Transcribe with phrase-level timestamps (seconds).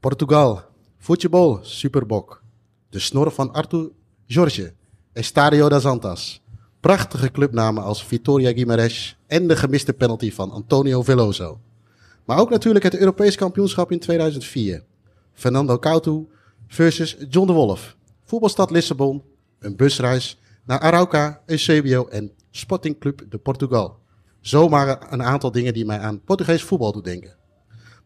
[0.00, 0.62] Portugal,
[0.98, 2.42] Futebol, Superbok.
[2.90, 3.90] De snor van Arthur
[4.26, 4.72] Jorge,
[5.12, 6.40] Estadio das Antas.
[6.80, 11.60] Prachtige clubnamen als Vitoria Guimarães en de gemiste penalty van Antonio Veloso.
[12.24, 14.84] Maar ook natuurlijk het Europees kampioenschap in 2004.
[15.32, 16.28] Fernando Couto
[16.66, 17.96] versus John de Wolf.
[18.24, 19.22] Voetbalstad Lissabon,
[19.58, 23.98] een busreis naar Arauca, Eusebio en Sporting Club de Portugal.
[24.40, 27.36] Zomaar een aantal dingen die mij aan Portugees voetbal doen denken.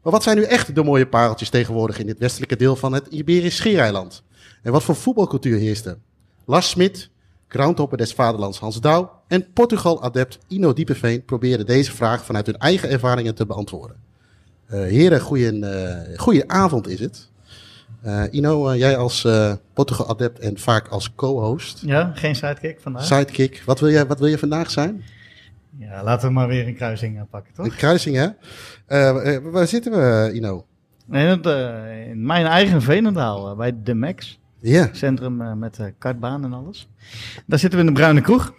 [0.03, 3.07] Maar wat zijn nu echt de mooie pareltjes tegenwoordig in dit westelijke deel van het
[3.07, 4.23] Iberisch Schiereiland?
[4.63, 5.99] En wat voor voetbalcultuur heerst er?
[6.45, 7.11] Lars Smit,
[7.49, 12.91] groundhopper des vaderlands Hans Douw en Portugal-adept Ino Diepeveen proberen deze vraag vanuit hun eigen
[12.91, 13.97] ervaringen te beantwoorden.
[14.71, 17.29] Uh, heren, goeie, uh, goeie avond is het.
[18.05, 19.29] Uh, Ino, jij als
[19.73, 21.83] Portugal-adept en vaak als co-host.
[21.85, 23.05] Ja, geen sidekick vandaag.
[23.05, 23.63] Sidekick.
[23.67, 25.05] Wat wil je, wat wil je vandaag zijn?
[25.79, 27.67] Ja, laten we maar weer een kruising pakken, toch?
[27.67, 28.29] Een kruising, hè?
[29.51, 30.67] waar zitten we, Ino?
[31.11, 31.47] In, het,
[32.09, 34.41] in mijn eigen Veenendaal, bij de Max.
[34.61, 34.89] Ja.
[34.93, 36.89] Centrum met kartbaan en alles.
[37.47, 38.55] Daar zitten we in de Bruine Kroeg.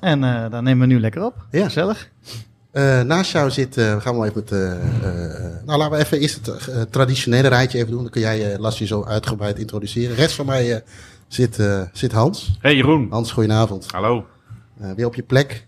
[0.00, 1.46] En daar nemen we nu lekker op.
[1.50, 1.64] Ja.
[1.64, 2.10] Gezellig.
[2.72, 6.46] Uh, naast jou zit, uh, gaan we even het, uh, nou laten we even eerst
[6.46, 8.02] het traditionele rijtje even doen.
[8.02, 10.16] Dan kun jij uh, Lassie zo uitgebreid introduceren.
[10.16, 10.82] Rechts van mij
[11.28, 12.56] zit, zit Hans.
[12.60, 13.06] Hey Jeroen.
[13.10, 13.90] Hans, goedenavond.
[13.90, 14.26] Hallo.
[14.96, 15.66] weer op je plek.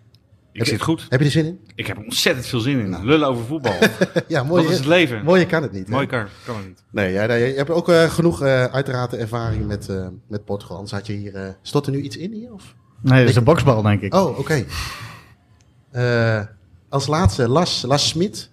[0.53, 1.07] Ik heb zit je, goed.
[1.09, 1.61] Heb je er zin in?
[1.75, 2.91] Ik heb ontzettend veel zin in.
[2.91, 3.05] Nou.
[3.05, 3.75] Lullen over voetbal.
[4.29, 4.63] ja, mooi.
[4.63, 5.25] Dat is het leven.
[5.25, 5.89] Mooi kan het niet.
[5.89, 6.85] Mooi kan, kan het niet.
[6.91, 9.89] Nee, ja, nee, je hebt ook genoeg uiteraard ervaring met,
[10.29, 10.77] met Portugal.
[10.77, 11.57] Anders had je hier...
[11.63, 12.53] stort er nu iets in hier?
[12.53, 12.75] Of?
[13.01, 14.15] Nee, dat is een boksbal denk ik.
[14.15, 14.67] Oh, oké.
[15.91, 16.49] Okay.
[16.89, 18.51] Als laatste Las, Las Smit.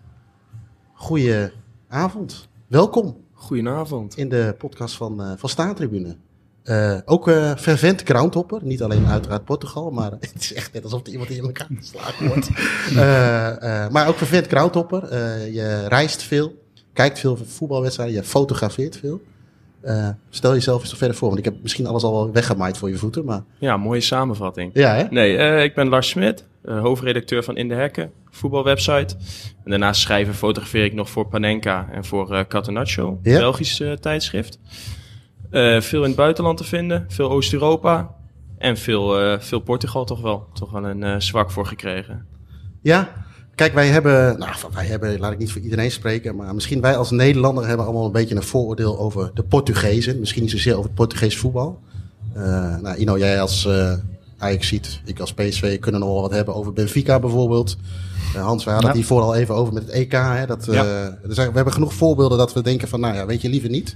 [0.93, 1.51] Goeie
[1.87, 2.47] avond.
[2.67, 3.17] Welkom.
[3.33, 4.17] Goedenavond.
[4.17, 6.17] In de podcast van, uh, van Staantribune.
[6.69, 8.59] Uh, ook uh, fervent groundhopper.
[8.63, 12.27] Niet alleen uiteraard Portugal, maar het is echt net alsof er iemand in elkaar geslagen
[12.27, 12.49] wordt.
[13.93, 15.15] maar ook fervent groundhopper.
[15.53, 19.21] je reist veel, kijkt veel voetbalwedstrijden, je fotografeert veel.
[20.29, 23.25] stel jezelf eens verder voor, want ik heb misschien alles al weggemaaid voor je voeten.
[23.25, 23.43] Maar...
[23.57, 24.71] Ja, mooie samenvatting.
[24.73, 25.03] Ja, hè?
[25.09, 29.15] Nee, ik ben Lars Smit, hoofdredacteur van In de Hekken voetbalwebsite.
[29.63, 33.37] En daarnaast schrijven en fotografeer ik nog voor Panenka en voor uh, Catenaccio, ja.
[33.37, 34.59] Belgisch tijdschrift.
[35.51, 38.15] Uh, veel in het buitenland te vinden, veel Oost-Europa
[38.57, 40.47] en veel, veel Portugal toch wel.
[40.53, 42.25] Toch wel een zwak voor gekregen.
[42.81, 43.09] Ja,
[43.55, 46.97] kijk, wij hebben, nou, wij hebben, laat ik niet voor iedereen spreken, maar misschien wij
[46.97, 50.19] als Nederlander hebben allemaal een beetje een vooroordeel over de Portugezen.
[50.19, 51.79] Misschien niet zozeer over het Portugees voetbal.
[52.81, 53.67] nou, Ino, jij als
[54.37, 57.77] Ajax ziet, ik als PSV kunnen nog wel wat hebben over Benfica bijvoorbeeld.
[58.35, 60.11] Uh, Hans, we hadden het hier vooral even over met het EK.
[60.11, 60.83] Hè, dat, ja.
[61.21, 63.95] we hebben genoeg voorbeelden dat we denken van, nou ja, weet je, liever niet.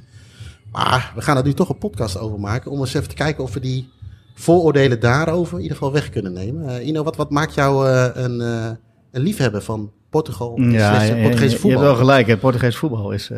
[0.71, 3.43] Maar we gaan er nu toch een podcast over maken om eens even te kijken
[3.43, 3.89] of we die
[4.33, 6.69] vooroordelen daarover in ieder geval weg kunnen nemen.
[6.69, 10.59] Uh, Ino, wat, wat maakt jou een, een liefhebber van Portugal?
[10.59, 11.69] Ja, ja, Portugees voetbal?
[11.69, 13.31] Je hebt wel gelijk, het Portugees voetbal is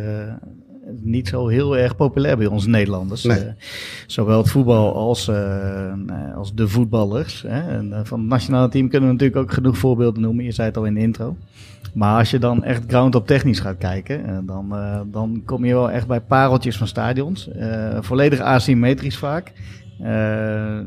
[1.01, 3.23] niet zo heel erg populair bij ons Nederlanders.
[3.23, 3.39] Nee.
[3.39, 3.45] Uh,
[4.07, 5.93] zowel het voetbal als, uh,
[6.35, 7.41] als de voetballers.
[7.47, 7.77] Hè.
[7.77, 10.45] En, van het nationale team kunnen we natuurlijk ook genoeg voorbeelden noemen.
[10.45, 11.35] Je zei het al in de intro.
[11.93, 14.75] Maar als je dan echt ground op technisch gaat kijken, dan,
[15.11, 17.49] dan kom je wel echt bij pareltjes van stadions.
[17.99, 19.51] volledig asymmetrisch vaak.
[20.01, 20.79] Uh,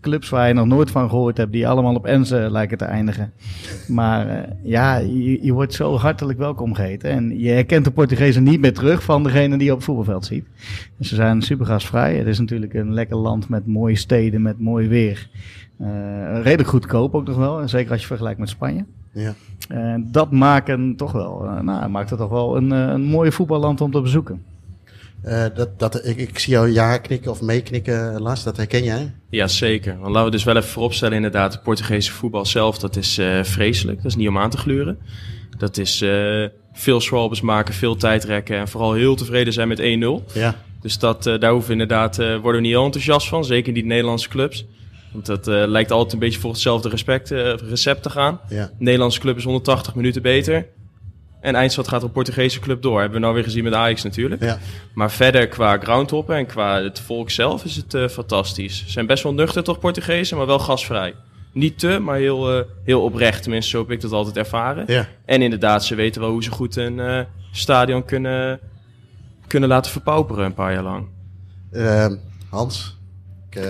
[0.00, 3.32] clubs waar je nog nooit van gehoord hebt, die allemaal op Enze lijken te eindigen.
[3.88, 7.10] Maar uh, ja, je, je, wordt zo hartelijk welkom geheten.
[7.10, 10.24] En je herkent de Portugezen niet meer terug van degene die je op het voetbalveld
[10.24, 10.44] ziet.
[10.96, 12.16] Dus ze zijn super gastvrij.
[12.16, 15.28] Het is natuurlijk een lekker land met mooie steden, met mooi weer.
[15.80, 15.88] Uh,
[16.42, 18.84] redelijk goedkoop ook nog wel, zeker als je vergelijkt met Spanje.
[19.12, 19.34] Ja.
[19.68, 23.90] En dat maken toch wel, nou, maakt het toch wel een, een mooi voetballand om
[23.90, 24.42] te bezoeken.
[25.24, 28.42] Uh, dat, dat, ik, ik zie jou ja knikken of meeknikken, Lars.
[28.42, 29.14] Dat herken jij?
[29.30, 29.98] Ja, zeker.
[29.98, 33.42] Want laten we dus wel even vooropstellen, inderdaad, het Portugese voetbal zelf, dat is uh,
[33.42, 33.96] vreselijk.
[33.96, 34.98] Dat is niet om aan te gluren.
[35.58, 40.34] Dat is uh, veel swalbes maken, veel tijdrekken en vooral heel tevreden zijn met 1-0.
[40.34, 40.54] Ja.
[40.80, 43.44] Dus dat, daar hoeven we inderdaad, worden we niet heel enthousiast van.
[43.44, 44.66] Zeker niet de Nederlandse clubs.
[45.12, 47.30] Want dat lijkt altijd een beetje voor hetzelfde respect,
[47.68, 48.40] recept te gaan.
[48.48, 48.66] Ja.
[48.66, 50.66] De Nederlandse club is 180 minuten beter.
[51.42, 53.00] En Eindstad gaat er een Portugese club door.
[53.00, 54.42] Hebben we nou weer gezien met Ajax natuurlijk.
[54.42, 54.58] Ja.
[54.94, 58.78] Maar verder qua groundhoppen en qua het volk zelf is het uh, fantastisch.
[58.78, 61.14] Ze zijn best wel nuchter toch Portugezen, maar wel gasvrij.
[61.52, 63.42] Niet te, maar heel, uh, heel oprecht.
[63.42, 64.84] Tenminste, zo heb ik dat altijd ervaren.
[64.86, 65.08] Ja.
[65.24, 67.20] En inderdaad, ze weten wel hoe ze goed een uh,
[67.52, 68.60] stadion kunnen,
[69.46, 71.06] kunnen laten verpauperen een paar jaar lang.
[71.72, 72.06] Uh,
[72.50, 72.98] Hans?
[73.50, 73.64] Ik,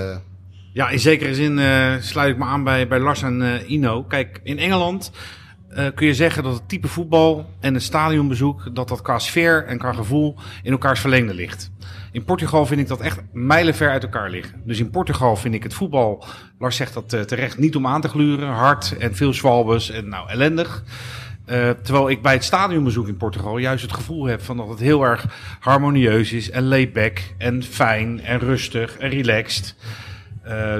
[0.72, 1.60] ja, in zekere zin
[2.00, 4.02] sluit ik me aan bij, bij Lars en Ino.
[4.02, 5.12] Kijk, in Engeland
[5.76, 9.64] uh, kun je zeggen dat het type voetbal en het stadionbezoek, dat dat qua sfeer
[9.66, 11.70] en qua gevoel in elkaars verlengde ligt.
[12.12, 14.62] In Portugal vind ik dat echt mijlenver uit elkaar liggen.
[14.64, 16.24] Dus in Portugal vind ik het voetbal,
[16.58, 18.48] Lars zegt dat uh, terecht, niet om aan te gluren.
[18.48, 20.84] Hard en veel zwalbes en nou ellendig.
[21.46, 24.80] Uh, terwijl ik bij het stadionbezoek in Portugal juist het gevoel heb van dat het
[24.80, 25.26] heel erg
[25.60, 29.76] harmonieus is en laid en fijn en rustig en relaxed.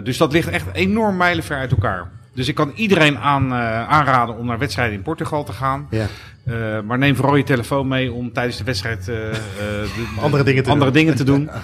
[0.02, 2.10] Dus dat ligt echt enorm mijlenver uit elkaar.
[2.34, 5.87] Dus ik kan iedereen aan, uh, aanraden om naar wedstrijden in Portugal te gaan.
[5.90, 6.06] Ja.
[6.44, 9.87] Uh, maar neem vooral je telefoon mee om tijdens de wedstrijd uh, de,
[10.23, 11.00] andere dingen te andere doen.
[11.00, 11.50] Dingen te doen.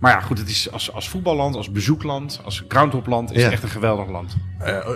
[0.00, 3.62] Maar ja, goed, het is als, als voetballand, als bezoekland, als groundhopland is het echt
[3.62, 4.36] een geweldig land.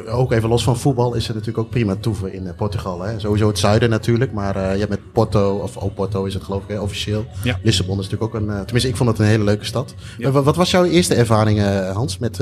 [0.09, 3.01] Ook even los van voetbal is het natuurlijk ook prima toeven in Portugal.
[3.03, 3.19] Hè?
[3.21, 6.63] Sowieso het zuiden natuurlijk, maar je hebt met Porto, of oh, Porto is het geloof
[6.63, 7.27] ik hè, officieel.
[7.43, 7.59] Ja.
[7.63, 9.95] Lissabon is natuurlijk ook een, tenminste ik vond het een hele leuke stad.
[10.19, 10.31] Ja.
[10.31, 11.61] wat was jouw eerste ervaring
[11.93, 12.41] Hans met,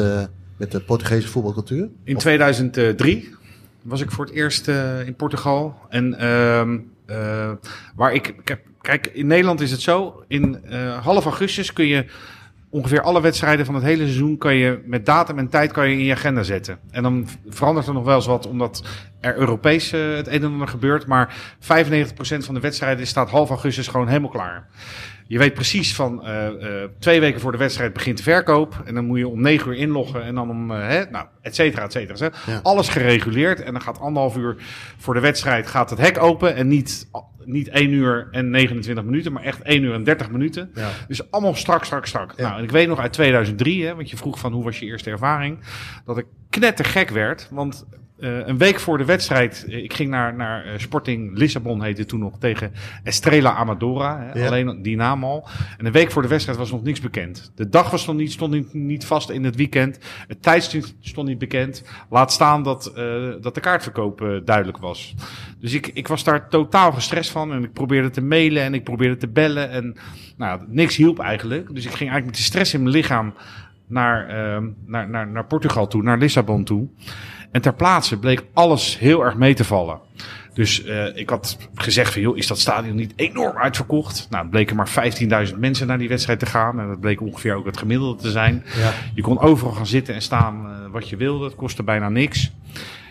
[0.56, 1.88] met de Portugese voetbalcultuur?
[2.04, 2.22] In of?
[2.22, 3.34] 2003
[3.82, 4.68] was ik voor het eerst
[5.06, 5.78] in Portugal.
[5.88, 6.78] En ehm,
[7.94, 10.64] waar ik, ik heb, kijk, in Nederland is het zo, in
[11.02, 12.06] half augustus kun je
[12.72, 15.98] ongeveer alle wedstrijden van het hele seizoen kan je met datum en tijd kan je
[15.98, 16.78] in je agenda zetten.
[16.90, 18.84] En dan verandert er nog wel eens wat, omdat
[19.20, 21.06] er Europees uh, het een en ander gebeurt.
[21.06, 21.64] Maar 95%
[22.18, 24.68] van de wedstrijden staat half augustus gewoon helemaal klaar.
[25.26, 28.82] Je weet precies van uh, uh, twee weken voor de wedstrijd begint de verkoop.
[28.84, 30.22] En dan moet je om negen uur inloggen.
[30.22, 32.30] En dan om, uh, hè, nou, et cetera, et cetera.
[32.46, 32.60] Ja.
[32.62, 33.60] Alles gereguleerd.
[33.60, 34.56] En dan gaat anderhalf uur
[34.96, 36.54] voor de wedstrijd gaat het hek open.
[36.54, 37.08] En niet,
[37.44, 40.70] niet 1 uur en 29 minuten, maar echt 1 uur en 30 minuten.
[40.74, 40.90] Ja.
[41.08, 42.32] Dus allemaal strak, strak, strak.
[42.36, 42.42] Ja.
[42.42, 44.86] Nou, en ik weet nog uit 2003, hè, want je vroeg van hoe was je
[44.86, 45.58] eerste ervaring.
[46.04, 47.48] Dat ik knettergek werd.
[47.50, 47.86] Want
[48.22, 52.20] uh, een week voor de wedstrijd, ik ging naar, naar uh, Sporting Lissabon, heette toen
[52.20, 52.72] nog, tegen
[53.02, 54.18] Estrela Amadora.
[54.20, 54.46] Hè, ja.
[54.46, 55.48] Alleen die naam al.
[55.78, 57.52] En een week voor de wedstrijd was nog niks bekend.
[57.54, 59.98] De dag was nog niet, stond niet, niet vast in het weekend.
[60.28, 61.84] Het tijdstip stond niet bekend.
[62.10, 65.14] Laat staan dat, uh, dat de kaartverkoop duidelijk was.
[65.60, 67.52] Dus ik, ik was daar totaal gestrest van.
[67.52, 69.70] En ik probeerde te mailen en ik probeerde te bellen.
[69.70, 69.96] En
[70.36, 71.74] nou, niks hielp eigenlijk.
[71.74, 73.34] Dus ik ging eigenlijk met de stress in mijn lichaam
[73.92, 74.26] naar,
[74.86, 76.88] naar, naar, naar Portugal toe, naar Lissabon toe.
[77.50, 80.00] En ter plaatse bleek alles heel erg mee te vallen.
[80.52, 84.26] Dus uh, ik had gezegd van, joh, is dat stadion niet enorm uitverkocht?
[84.30, 85.12] Nou, het bleken maar
[85.48, 86.80] 15.000 mensen naar die wedstrijd te gaan.
[86.80, 88.64] En dat bleek ongeveer ook het gemiddelde te zijn.
[88.76, 88.92] Ja.
[89.14, 91.44] Je kon overal gaan zitten en staan uh, wat je wilde.
[91.44, 92.52] Het kostte bijna niks.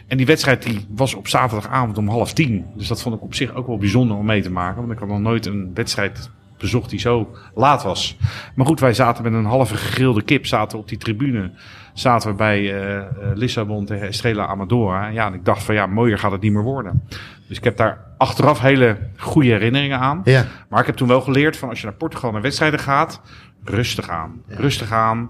[0.08, 2.66] En die wedstrijd die was op zaterdagavond om half tien.
[2.76, 4.80] Dus dat vond ik op zich ook wel bijzonder om mee te maken.
[4.80, 6.30] Want ik had nog nooit een wedstrijd
[6.62, 8.18] bezocht die zo laat was.
[8.56, 11.52] Maar goed, wij zaten met een halve gegrilde kip zaten op die tribune
[11.94, 13.04] zaten we bij uh,
[13.34, 15.08] Lissabon tegen Estrela Amadora.
[15.08, 17.04] Ja, en ik dacht van ja, mooier gaat het niet meer worden.
[17.48, 20.22] Dus ik heb daar achteraf hele goede herinneringen aan.
[20.24, 20.46] Ja.
[20.70, 23.22] Maar ik heb toen wel geleerd van als je naar Portugal naar wedstrijden gaat,
[23.64, 24.42] rustig aan.
[24.48, 24.56] Ja.
[24.56, 25.30] Rustig aan.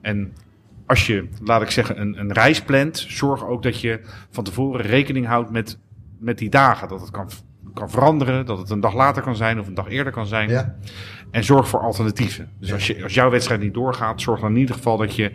[0.00, 0.32] En
[0.86, 4.00] als je, laat ik zeggen, een, een reis plant, zorg ook dat je
[4.30, 5.78] van tevoren rekening houdt met,
[6.18, 6.88] met die dagen.
[6.88, 7.30] Dat het kan,
[7.74, 10.48] kan veranderen, dat het een dag later kan zijn of een dag eerder kan zijn.
[10.48, 10.74] Ja.
[11.30, 12.48] En zorg voor alternatieven.
[12.60, 15.32] Dus als, je, als jouw wedstrijd niet doorgaat, zorg dan in ieder geval dat je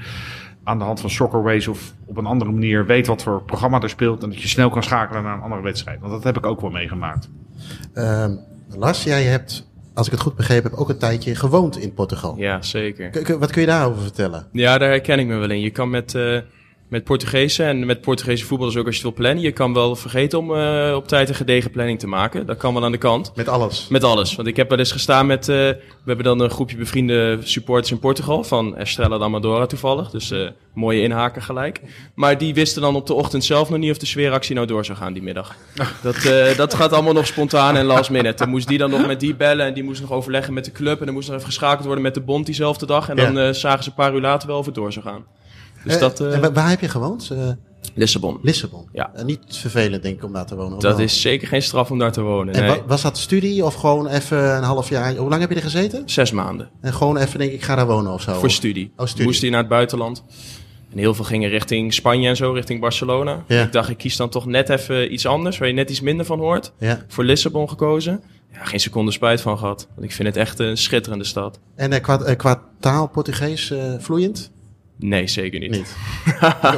[0.63, 3.89] aan de hand van Soccerways of op een andere manier weet wat voor programma er
[3.89, 4.23] speelt.
[4.23, 5.99] En dat je snel kan schakelen naar een andere wedstrijd.
[5.99, 7.29] Want dat heb ik ook wel meegemaakt.
[7.93, 8.25] Uh,
[8.75, 12.37] Lars, jij hebt, als ik het goed begrepen heb, ook een tijdje gewoond in Portugal.
[12.37, 13.09] Ja, zeker.
[13.09, 14.47] K wat kun je daarover vertellen?
[14.51, 15.59] Ja, daar herken ik me wel in.
[15.59, 16.13] Je kan met...
[16.13, 16.39] Uh
[16.89, 19.43] met Portugese en met Portugese voetballers ook als je het wil plannen.
[19.43, 22.45] Je kan wel vergeten om uh, op tijd een gedegen planning te maken.
[22.45, 23.31] Dat kan wel aan de kant.
[23.35, 23.87] Met alles?
[23.87, 24.35] Met alles.
[24.35, 25.49] Want ik heb wel eens gestaan met...
[25.49, 28.43] Uh, we hebben dan een groepje bevriende supporters in Portugal.
[28.43, 30.09] Van Estrela de Amadora toevallig.
[30.09, 31.81] Dus uh, mooie inhaken gelijk.
[32.13, 34.85] Maar die wisten dan op de ochtend zelf nog niet of de sfeeractie nou door
[34.85, 35.55] zou gaan die middag.
[36.01, 36.15] Dat,
[36.57, 38.37] dat gaat allemaal nog spontaan en last minute.
[38.37, 40.71] Dan moest die dan nog met die bellen en die moest nog overleggen met de
[40.71, 40.99] club.
[40.99, 43.09] En dan moest nog even geschakeld worden met de bond diezelfde dag.
[43.09, 43.53] En dan ja.
[43.53, 45.25] zagen ze een paar uur later wel of het door zou gaan.
[45.83, 47.29] Dus uh, dat, uh, waar heb je gewoond?
[47.33, 47.49] Uh,
[47.93, 48.39] Lissabon.
[48.41, 48.89] Lissabon.
[48.93, 49.11] Ja.
[49.13, 50.79] En niet vervelend, denk ik, om daar te wonen.
[50.79, 52.53] Dat is zeker geen straf om daar te wonen.
[52.53, 52.81] En nee.
[52.87, 55.15] was dat studie of gewoon even een half jaar?
[55.15, 56.03] Hoe lang heb je er gezeten?
[56.05, 56.69] Zes maanden.
[56.81, 58.33] En gewoon even denk ik, ik ga daar wonen of zo?
[58.33, 58.91] Voor studie.
[58.97, 59.25] Oh, studie.
[59.25, 60.23] Moest hij naar het buitenland.
[60.91, 63.43] En heel veel gingen richting Spanje en zo, richting Barcelona.
[63.47, 63.63] Ja.
[63.63, 66.25] Ik dacht, ik kies dan toch net even iets anders, waar je net iets minder
[66.25, 66.71] van hoort.
[66.77, 67.03] Ja.
[67.07, 68.23] Voor Lissabon gekozen.
[68.53, 69.87] Ja, geen seconde spijt van gehad.
[69.95, 71.59] Want ik vind het echt een schitterende stad.
[71.75, 74.51] En uh, qua, uh, qua taal Portugees uh, vloeiend?
[74.99, 75.71] Nee, zeker niet.
[75.71, 75.95] niet.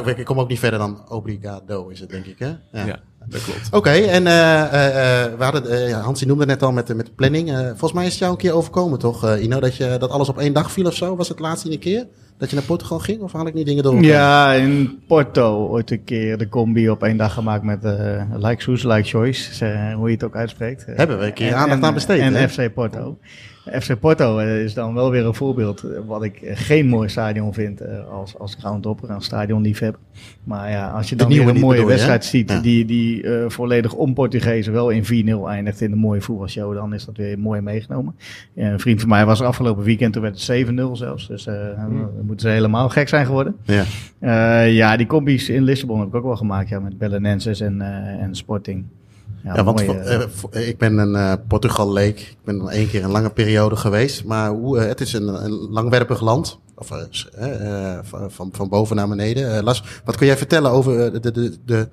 [0.16, 2.48] ik, kom ook niet verder dan obrigado, is het denk ik, hè?
[2.48, 3.66] Ja, ja dat klopt.
[3.66, 7.06] Oké, okay, en uh, uh, we hadden, uh, Hans, die noemde net al met, met
[7.06, 7.48] de planning.
[7.68, 9.60] volgens mij is het jou een keer overkomen, toch, Ino?
[9.60, 11.16] Dat, je, dat alles op één dag viel of zo?
[11.16, 12.06] Was het laatste een keer?
[12.38, 13.20] Dat je naar Portugal ging?
[13.20, 14.02] Of haal ik niet dingen door?
[14.02, 18.62] Ja, in Porto ooit een keer de combi op één dag gemaakt met uh, Like
[18.62, 19.66] Soes, Like Choice.
[19.96, 20.84] hoe je het ook uitspreekt.
[20.86, 22.20] Hebben we een keer aandacht aan besteed.
[22.20, 22.48] En hè?
[22.48, 23.18] FC Porto.
[23.64, 28.38] FC Porto is dan wel weer een voorbeeld wat ik geen mooi stadion vind als,
[28.38, 30.00] als groundhopper, een stadionliefhebber.
[30.44, 32.60] Maar ja, als je dan weer een mooie wedstrijd ziet ja.
[32.60, 36.94] die, die uh, volledig om Portugees wel in 4-0 eindigt in een mooie voetbalshow, dan
[36.94, 38.14] is dat weer mooi meegenomen.
[38.54, 41.28] Een vriend van mij was afgelopen weekend, toen werd het 7-0 zelfs.
[41.28, 41.98] Dus uh, hmm.
[41.98, 43.56] dan moeten ze helemaal gek zijn geworden.
[43.62, 43.84] Ja,
[44.20, 47.80] uh, ja die combi's in Lissabon heb ik ook wel gemaakt, ja, met Belenenses en,
[48.20, 48.84] en Sporting.
[49.44, 49.80] Ja, want
[50.50, 52.20] ik ben een Portugal-leek.
[52.20, 54.24] Ik ben dan één keer een lange periode geweest.
[54.24, 56.58] Maar hoe, het is een, een langwerpig land.
[56.74, 56.88] Of,
[58.28, 59.64] van, van boven naar beneden.
[59.64, 61.88] Las, wat kun jij vertellen over de, de, de, de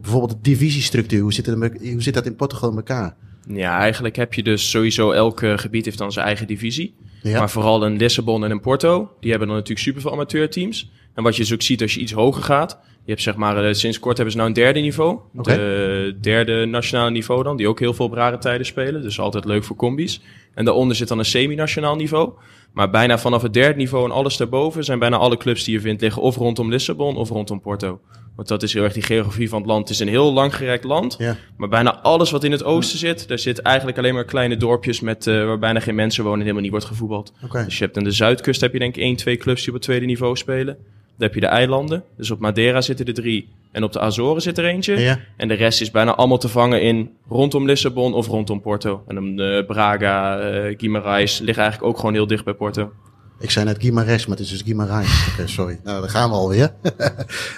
[0.00, 1.20] bijvoorbeeld de divisiestructuur?
[1.20, 3.16] Hoe zit, het, hoe zit dat in Portugal in elkaar?
[3.48, 6.94] Ja, eigenlijk heb je dus sowieso elk gebied heeft dan zijn eigen divisie.
[7.22, 10.90] Maar vooral in Lissabon en in Porto, die hebben dan natuurlijk super veel amateurteams.
[11.14, 13.68] En wat je dus ook ziet als je iets hoger gaat, je hebt zeg maar,
[13.68, 15.18] uh, sinds kort hebben ze nou een derde niveau.
[15.36, 15.56] Okay.
[15.56, 19.02] De derde nationale niveau dan, die ook heel veel op rare tijden spelen.
[19.02, 20.20] Dus altijd leuk voor combi's.
[20.54, 22.32] En daaronder zit dan een semi-nationaal niveau.
[22.74, 25.80] Maar bijna vanaf het derde niveau en alles daarboven zijn bijna alle clubs die je
[25.80, 28.00] vindt liggen of rondom Lissabon of rondom Porto.
[28.36, 29.80] Want dat is heel erg die geografie van het land.
[29.80, 31.14] Het is een heel langgerekt land.
[31.18, 31.36] Ja.
[31.56, 35.00] Maar bijna alles wat in het oosten zit, daar zit eigenlijk alleen maar kleine dorpjes
[35.00, 37.32] met, uh, waar bijna geen mensen wonen en helemaal niet wordt gevoetbald.
[37.44, 37.64] Okay.
[37.64, 39.74] Dus je hebt aan de zuidkust heb je denk ik één, twee clubs die op
[39.74, 40.78] het tweede niveau spelen.
[41.16, 42.04] Dan heb je de eilanden.
[42.16, 43.48] Dus op Madeira zitten er drie.
[43.72, 44.98] En op de Azoren zit er eentje.
[45.00, 45.18] Ja.
[45.36, 49.02] En de rest is bijna allemaal te vangen in rondom Lissabon of rondom Porto.
[49.06, 52.92] En dan uh, Braga, uh, Guimarães liggen eigenlijk ook gewoon heel dicht bij Porto.
[53.38, 55.28] Ik zei net Guimarães, maar het is dus Guimarães.
[55.32, 55.80] Oké, sorry.
[55.84, 56.72] Nou, dan gaan we alweer.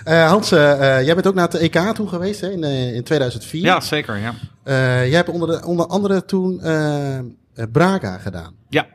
[0.09, 3.63] uh, Hans, jij bent ook naar het EK toen geweest hè, in, in 2004.
[3.63, 4.19] Ja, zeker.
[4.19, 4.35] Ja.
[5.05, 6.61] jij hebt onder, de, onder andere toen
[7.73, 8.55] Braga gedaan.
[8.69, 8.87] Ja.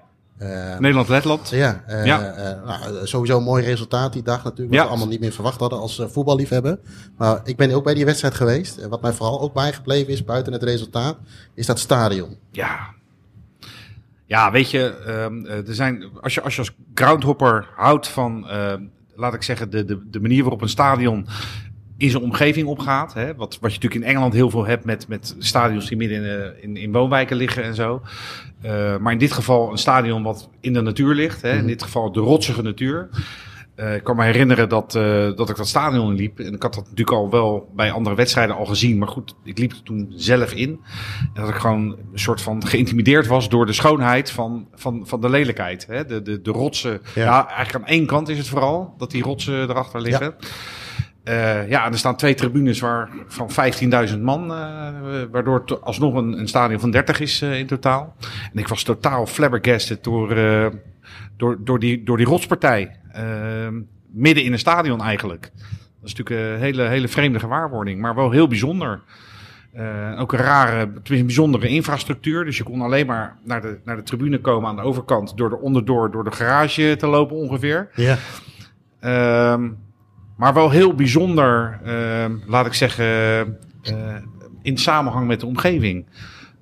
[0.42, 1.50] Uh, Nederland-Letland.
[1.50, 2.38] Ja, uh, ja.
[2.38, 4.76] Uh, nou, sowieso een mooi resultaat die dag natuurlijk.
[4.76, 6.80] Wat we allemaal niet meer verwacht hadden als voetballiefhebber.
[7.18, 8.78] Maar ik ben ook bij die wedstrijd geweest.
[8.78, 11.18] En wat mij vooral ook bijgebleven is, buiten het resultaat,
[11.54, 12.38] is dat stadion.
[12.52, 12.90] Ja.
[14.26, 18.48] Ja, weet je, ehm, er zijn, als, je, als je als groundhopper houdt van,
[19.16, 21.28] laat ik zeggen, de, de, de manier waarop een stadion
[22.02, 23.14] in zijn omgeving opgaat.
[23.14, 23.36] Hè?
[23.36, 26.62] Wat, wat je natuurlijk in Engeland heel veel hebt met, met stadions die midden in,
[26.62, 28.02] in, in woonwijken liggen en zo.
[28.66, 31.42] Uh, maar in dit geval een stadion wat in de natuur ligt.
[31.42, 31.52] Hè?
[31.52, 31.68] In mhm.
[31.68, 33.10] dit geval de rotsige natuur.
[33.76, 36.40] Uh, ik kan me herinneren dat, uh, dat ik dat stadion liep.
[36.40, 38.98] En ik had dat natuurlijk al wel bij andere wedstrijden al gezien.
[38.98, 40.80] Maar goed, ik liep er toen zelf in.
[41.34, 45.22] En dat ik gewoon een soort van geïntimideerd was door de schoonheid van, van, van
[45.22, 45.88] de lelijkheid.
[45.88, 46.06] Hè?
[46.06, 47.02] De, de, de rotsen.
[47.16, 47.24] Ja.
[47.24, 47.48] ja.
[47.48, 50.36] eigenlijk aan één kant is het vooral dat die rotsen erachter liggen.
[50.40, 50.48] Ja.
[51.24, 53.50] Uh, ja, er staan twee tribunes waar, van
[54.10, 54.58] 15.000 man, uh,
[55.32, 58.16] waardoor het alsnog een, een stadion van 30 is uh, in totaal.
[58.54, 60.36] En ik was totaal flabbergasted door,
[61.38, 62.96] door, door, die, door die rotspartij.
[64.12, 65.52] midden in een stadion eigenlijk.
[66.02, 69.02] Dat is natuurlijk een hele, hele vreemde gewaarwording, maar wel heel bijzonder.
[70.18, 72.46] ook een rare, een bijzondere infrastructuur.
[72.46, 75.50] Dus je kon alleen maar naar de, naar de tribune komen aan de overkant door
[75.50, 77.90] de onderdoor, door de garage te lopen ongeveer.
[77.96, 78.18] Ja.
[80.32, 83.06] Ehm, maar wel heel bijzonder, uh, laat ik zeggen,
[83.84, 84.16] uh,
[84.62, 86.06] in samenhang met de omgeving.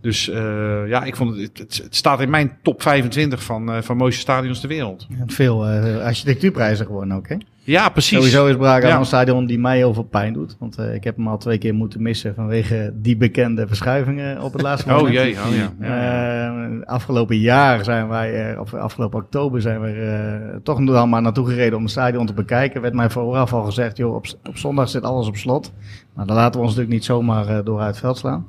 [0.01, 3.97] Dus uh, ja, ik vond het, het, staat in mijn top 25 van, uh, van
[3.97, 5.07] mooiste stadions ter wereld.
[5.25, 5.65] veel
[6.01, 7.35] architectuurprijzen gewonnen ook, hè?
[7.69, 8.17] Ja, precies.
[8.17, 8.97] Sowieso is Braga ja.
[8.97, 10.55] een stadion die mij heel veel pijn doet.
[10.59, 14.53] Want uh, ik heb hem al twee keer moeten missen vanwege die bekende verschuivingen op
[14.53, 15.17] het laatste oh, moment.
[15.17, 15.87] Oh jee, oh ja.
[15.87, 21.21] ja, uh, afgelopen jaar zijn wij, uh, of afgelopen oktober zijn we toch dan maar
[21.21, 22.81] naartoe gereden om het stadion te bekijken.
[22.81, 25.73] Werd mij vooraf al gezegd, joh, op, op zondag zit alles op slot.
[26.15, 28.45] Nou, dan laten we ons natuurlijk niet zomaar door uit het veld slaan.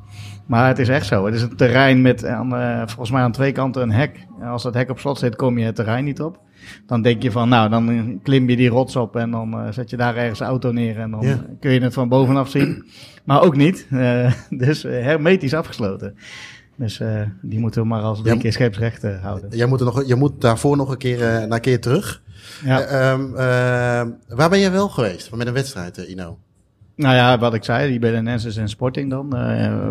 [0.46, 1.24] Maar het is echt zo.
[1.24, 2.50] Het is een terrein met aan,
[2.88, 4.26] volgens mij aan twee kanten een hek.
[4.40, 6.38] En als dat hek op slot zit, kom je het terrein niet op.
[6.86, 9.90] Dan denk je van, nou, dan klim je die rots op en dan uh, zet
[9.90, 11.20] je daar ergens een auto neer en dan
[11.60, 12.84] kun je het van bovenaf zien.
[13.24, 13.86] Maar ook niet.
[13.90, 16.14] Uh, dus uh, hermetisch afgesloten.
[16.76, 17.00] Dus
[17.42, 19.50] die moeten we maar als drie keer scheepsrecht houden.
[19.56, 22.22] Jij moet, er nog, je moet daarvoor nog een keer, naar een keer terug.
[22.64, 23.10] Ja.
[23.12, 23.32] Um,
[24.28, 26.38] waar ben je wel geweest met een wedstrijd, Ino?
[26.94, 29.28] Nou ja, wat ik zei, die Nenses en Sporting dan,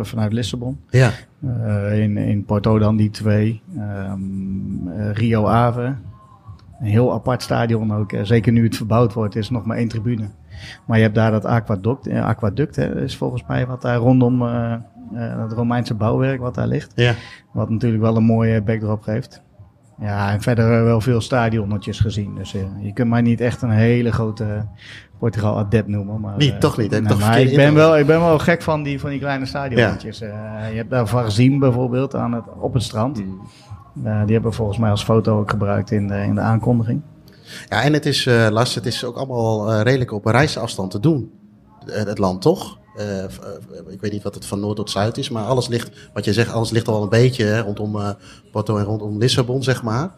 [0.06, 0.80] vanuit Lissabon.
[0.90, 1.12] Ja.
[1.92, 3.62] in, in Porto dan die twee.
[3.78, 5.96] Um, Rio Ave,
[6.80, 8.14] een heel apart stadion ook.
[8.22, 10.30] Zeker nu het verbouwd wordt, is nog maar één tribune.
[10.86, 14.42] Maar je hebt daar dat aquaduct, eh, aquaduct hè, is volgens mij wat daar rondom
[14.42, 14.74] uh,
[15.14, 16.92] uh, het Romeinse bouwwerk wat daar ligt.
[16.96, 17.14] Ja.
[17.52, 19.42] Wat natuurlijk wel een mooie backdrop geeft.
[20.00, 22.36] Ja, en verder wel veel stadionnetjes gezien.
[22.36, 24.66] Dus je kunt mij niet echt een hele grote
[25.18, 26.22] Portugal adept noemen.
[26.22, 27.08] Maar, niet, toch niet.
[27.08, 30.20] Toch maar ik ben, wel, ik ben wel gek van die, van die kleine stadionnetjes.
[30.20, 30.66] Ja.
[30.66, 33.26] je hebt daar Varzim bijvoorbeeld aan het, op het strand.
[33.26, 33.42] Mm.
[33.98, 37.02] Uh, die hebben we volgens mij als foto ook gebruikt in de, in de aankondiging.
[37.70, 40.92] Ja, en het is, uh, Lars, het is ook allemaal uh, redelijk op een reisafstand
[40.92, 41.32] te doen.
[41.86, 42.78] het land, toch?
[43.90, 46.34] ik weet niet wat het van noord tot zuid is, maar alles ligt, wat je
[46.34, 48.16] zegt, alles ligt al een beetje hè, rondom
[48.52, 50.12] Porto en rondom Lissabon, zeg maar.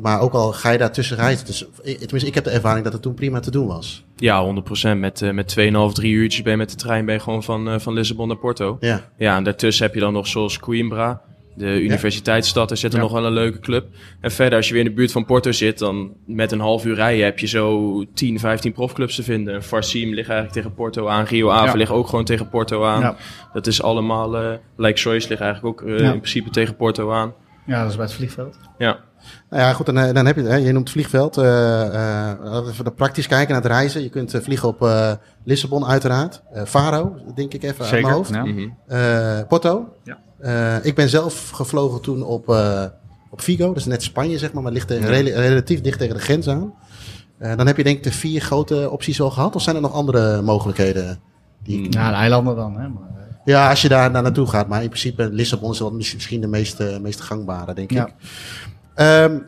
[0.00, 1.46] Maar ook al ga je daar tussen reizen.
[1.46, 4.04] Dus, tenminste, ik heb de ervaring dat het toen prima te doen was.
[4.16, 4.54] Ja,
[4.94, 4.98] 100%.
[4.98, 7.68] Met, uh, met 2,5, 3 uurtjes ben je met de trein ben je gewoon van,
[7.68, 8.76] uh, van Lissabon naar Porto.
[8.80, 9.00] Ja.
[9.16, 11.22] Ja, en daartussen heb je dan nog zoals Coimbra.
[11.54, 13.02] De universiteitsstad, daar zit er Ja.
[13.04, 13.86] nog wel een leuke club.
[14.20, 16.84] En verder, als je weer in de buurt van Porto zit, dan met een half
[16.84, 19.62] uur rijden heb je zo 10, 15 profclubs te vinden.
[19.62, 21.24] Farsim ligt eigenlijk tegen Porto aan.
[21.24, 21.72] Rio Ave Ja.
[21.74, 23.00] ligt ook gewoon tegen Porto aan.
[23.00, 23.16] Ja.
[23.52, 26.12] Dat is allemaal, eh Like Choice ligt eigenlijk ook eh, Ja.
[26.12, 27.32] in principe tegen Porto aan.
[27.66, 28.56] Ja, dat is bij het vliegveld.
[28.78, 28.98] Ja,
[29.50, 30.50] Nou ja, goed, dan, eh, dan heb je het.
[30.50, 30.56] hè.
[30.56, 31.36] Je noemt vliegveld.
[31.36, 31.44] eh
[31.86, 34.02] eh, laten we even de praktisch kijken naar het reizen.
[34.02, 35.12] Je kunt vliegen op eh,
[35.44, 36.42] Lissabon uiteraard.
[36.52, 38.10] Eh Faro, denk ik even uit mijn Zeker.
[38.16, 38.30] hoofd.
[38.34, 38.44] Ja.
[38.44, 38.68] Mhm.
[38.86, 39.88] Eh, Porto.
[40.04, 40.18] Ja.
[40.42, 42.84] Eh, ik ben zelf gevlogen toen op, eh,
[43.30, 43.66] op Vigo.
[43.66, 44.62] Dat is net Spanje, zeg maar.
[44.62, 46.74] Maar ligt tegen, rela- relatief dicht tegen de grens aan.
[47.38, 49.54] Eh, dan heb je denk ik de vier grote opties al gehad.
[49.56, 51.18] Of zijn er nog andere mogelijkheden?
[51.64, 51.78] Die...
[51.78, 51.86] Mm.
[51.90, 52.72] Ja, de eilanden dan.
[52.78, 52.88] Hè?
[52.88, 53.10] Maar,
[53.44, 54.68] Ja, als je daar, daar naartoe gaat.
[54.68, 58.06] Maar in principe, Lissabon is wel mis- misschien de meest, meest gangbare, denk Ja.
[58.06, 58.12] ik.
[58.94, 59.38] Ehm,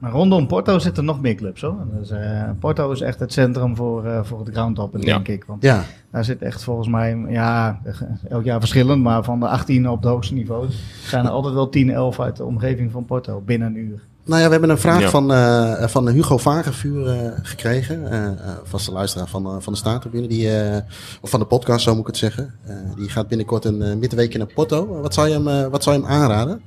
[0.00, 1.76] maar rondom Porto zitten nog meer clubs hoor.
[1.98, 5.06] Dus, eh, Porto is echt het centrum voor, eh, voor het groundhoppen, Ja.
[5.06, 5.44] denk ik.
[5.44, 5.82] Want ja.
[6.10, 7.80] daar zit echt volgens mij, ja,
[8.28, 10.66] elk jaar verschillend, maar van de 18 op het hoogste niveau
[11.02, 14.00] zijn er altijd wel 10, 11 uit de omgeving van Porto binnen een uur.
[14.24, 15.08] Nou ja, we hebben een vraag Ja.
[15.08, 18.10] van, eh, van Hugo Vagevuur eh, gekregen.
[18.10, 18.32] eh, eh,
[18.64, 20.26] vaste luisteraar van, van de Statentribune.
[20.28, 20.76] Die, eh,
[21.20, 22.54] of van de podcast, zo moet ik het zeggen.
[22.66, 25.00] Eh, die gaat binnenkort een uh, midweekje naar Porto.
[25.00, 26.60] wat, zou je hem, eh, wat zou je hem aanraden?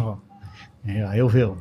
[0.00, 0.16] Oh.
[0.86, 1.56] Ja, heel veel.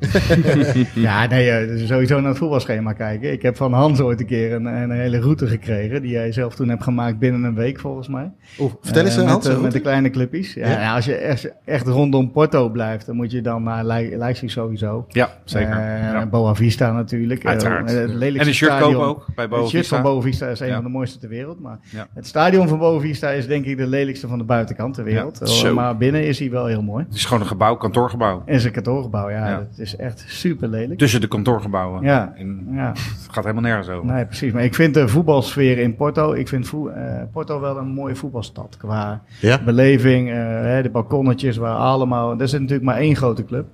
[0.94, 3.32] ja, nee, eh, sowieso naar het voetbalschema kijken.
[3.32, 6.56] Ik heb van Hans ooit een keer een, een hele route gekregen, die jij zelf
[6.56, 8.32] toen hebt gemaakt binnen een week volgens mij.
[8.60, 9.48] Oeh, vertel eens, met, Hans.
[9.48, 10.54] een met de kleine clubjes.
[10.54, 14.52] Ja, als je echt, echt rondom Porto blijft, dan moet je dan naar Lei- Leipzig
[14.52, 15.06] sowieso.
[15.08, 15.72] Ja, zeker.
[15.78, 16.26] Eh, Ja.
[16.26, 17.46] Boa Vista natuurlijk.
[17.46, 17.92] Uiteraard.
[17.92, 20.02] het lelijkste En een shirt stadion- kopen ook bij Het shirt van Boavista.
[20.02, 20.74] Boa Vista is een Ja.
[20.74, 21.60] van de mooiste ter wereld.
[21.60, 22.08] Maar Ja.
[22.14, 25.72] het stadion van Boa Vista is denk ik de lelijkste van de buitenkant ter wereld.
[25.74, 27.04] Maar binnen is hij wel heel mooi.
[27.06, 28.42] Het is gewoon een gebouw, kantoorgebouw.
[28.46, 29.58] En zijn kantoorgebouw, ja, Ja.
[29.58, 31.00] dat is echt super lelijk.
[31.00, 32.04] Tussen de kantoorgebouwen.
[32.04, 32.34] Ja.
[32.72, 34.14] Ja, het gaat helemaal nergens over.
[34.14, 34.52] nee, precies.
[34.54, 38.78] Maar ik vind de voetbalsfeer in Porto, ik vind eh, Porto wel een mooie voetbalstad.
[38.78, 39.60] Qua Ja?
[39.66, 42.40] beleving, eh, hè, de balkonnetjes waar allemaal...
[42.40, 43.66] Er zit natuurlijk maar één grote club.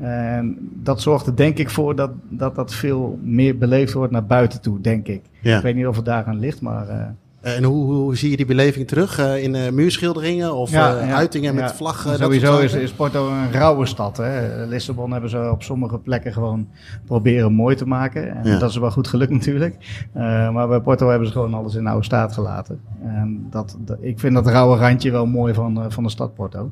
[0.00, 4.26] En dat zorgt er denk ik voor dat dat, dat veel meer beleefd wordt naar
[4.26, 5.22] buiten toe, denk ik.
[5.40, 5.56] Ja.
[5.56, 7.14] Ik weet niet of het daaraan ligt, maar...
[7.40, 9.18] eh, En hoe, hoe zie je die beleving terug?
[9.18, 11.74] Eh, in eh, muurschilderingen of Ja, eh, ja, uitingen met ja.
[11.74, 12.10] vlaggen?
[12.10, 14.16] dat Sowieso is, is Porto een rauwe stad.
[14.16, 14.64] Hè.
[14.66, 16.68] Lissabon hebben ze op sommige plekken gewoon
[17.06, 18.36] proberen mooi te maken.
[18.36, 18.58] En Ja.
[18.58, 20.06] dat is wel goed gelukt natuurlijk.
[20.12, 22.80] Eh, maar bij Porto hebben ze gewoon alles in oude staat gelaten.
[23.04, 26.70] En dat, dat- ik vind dat rauwe randje wel mooi van, van de stad Porto.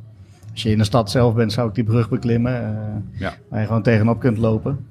[0.52, 2.54] Als je in de stad zelf bent, zou ik die brug beklimmen.
[2.62, 2.70] eh,
[3.20, 3.32] Ja.
[3.48, 4.86] Waar je gewoon tegenop kunt lopen.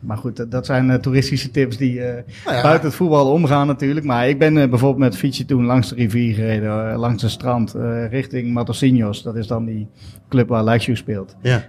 [0.00, 2.62] Maar goed, dat, zijn eh, toeristische tips die eh, Nou ja.
[2.62, 4.06] buiten het voetbal omgaan natuurlijk.
[4.06, 7.74] Maar ik ben eh, bijvoorbeeld met fietsje toen langs de rivier gereden, langs het strand,
[8.10, 9.22] richting Matosinhos.
[9.22, 9.88] Dat is dan die
[10.28, 11.36] club waar Lazio speelt.
[11.42, 11.68] Ja.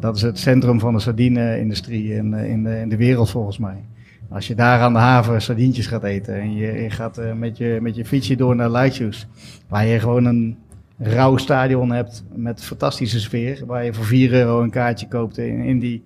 [0.00, 3.84] Dat is het centrum van de sardine-industrie in, in, de, in de wereld volgens mij.
[4.30, 7.78] Als je daar aan de haven sardientjes gaat eten en je, je gaat met, je,
[7.80, 9.28] met je fietsje door naar Leitjus,
[9.68, 10.58] waar je gewoon een
[10.98, 15.62] rauw stadion hebt met fantastische sfeer, waar je voor 4 euro een kaartje koopt in,
[15.62, 16.04] in die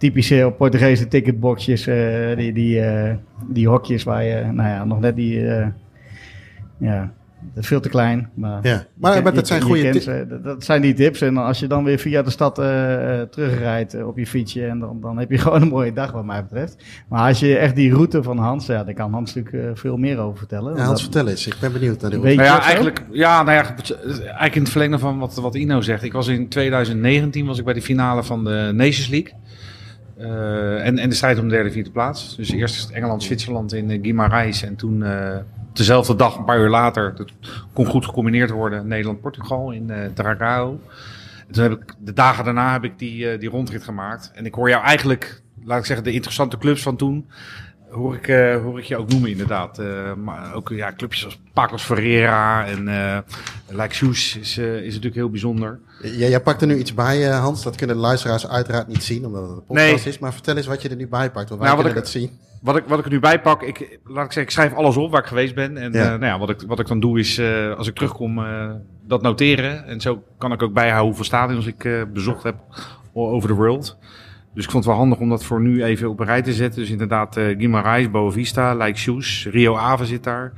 [0.00, 3.14] typische Portugese ticketboxjes, eh, die, die, eh,
[3.48, 5.66] die hokjes waar je, nou ja, nog net die, eh,
[6.78, 7.12] ja,
[7.54, 8.58] dat is veel te klein, maar...
[8.62, 8.84] Ja.
[8.94, 10.08] Maar, Je- maar je- dat zijn je goede tips.
[10.42, 11.20] Dat- zijn die tips.
[11.20, 12.54] En als je dan weer via de stad
[13.30, 16.42] terugrijdt op je fietsje, en dan, dan heb je gewoon een mooie dag wat mij
[16.42, 16.84] betreft.
[17.08, 20.18] Maar als je echt die route van Hans, ja, daar kan Hans natuurlijk veel meer
[20.18, 20.72] over vertellen.
[20.76, 21.46] Ja, Hans, Dat- vertel eens.
[21.46, 23.74] Ik ben benieuwd naar Nou je ja, eigenlijk, ja, nou ja,
[24.14, 26.02] eigenlijk in het verlengde van wat, wat Ino zegt.
[26.02, 29.32] Ik was in 2019 was ik bij de finale van de Nations League.
[30.20, 32.36] Eh, en, en de strijd om de derde, vierde plaats.
[32.36, 34.66] Dus eerst Engeland, Zwitserland in uh, Guimarães.
[34.66, 35.36] En toen eh,
[35.72, 37.32] dezelfde dag, een paar uur later, dat
[37.72, 40.80] kon goed gecombineerd worden, Nederland-Portugal in uh.
[41.46, 44.30] En toen heb ik, de dagen daarna heb ik die, die rondrit gemaakt.
[44.34, 47.30] En ik hoor jou eigenlijk, laat ik zeggen, de interessante clubs van toen
[47.90, 48.26] hoor ik,
[48.62, 49.82] hoor ik je ook noemen inderdaad.
[50.16, 53.18] Maar ook ja, clubjes als Pacos Ferreira en uh,
[54.40, 55.80] is, is natuurlijk heel bijzonder.
[56.02, 57.62] Ja, jij pakt er nu iets bij, uh, Hans.
[57.62, 60.12] Dat kunnen de luisteraars uiteraard niet zien, omdat het een podcast nee.
[60.14, 60.18] is.
[60.18, 62.08] Maar vertel eens wat je er nu bij pakt, want wij nou, kunnen ik, dat
[62.08, 62.30] zien.
[62.62, 64.96] Wat ik, wat ik er nu bij pak, ik, laat ik zeggen, ik schrijf alles
[64.96, 65.76] op waar ik geweest ben.
[65.76, 66.08] En ja.
[66.08, 68.44] nou ja, wat, ik, wat ik dan doe is, uh, als ik terugkom,
[69.06, 69.84] dat noteren.
[69.84, 72.56] En zo kan ik ook bijhouden hoeveel stadions ik bezocht heb
[73.14, 73.98] all over the world.
[74.54, 76.52] Dus ik vond het wel handig om dat voor nu even op een rij te
[76.52, 76.80] zetten.
[76.80, 80.52] Dus inderdaad, uh, Guimarães, Boavista, Shoes, Rio Ave zit daar.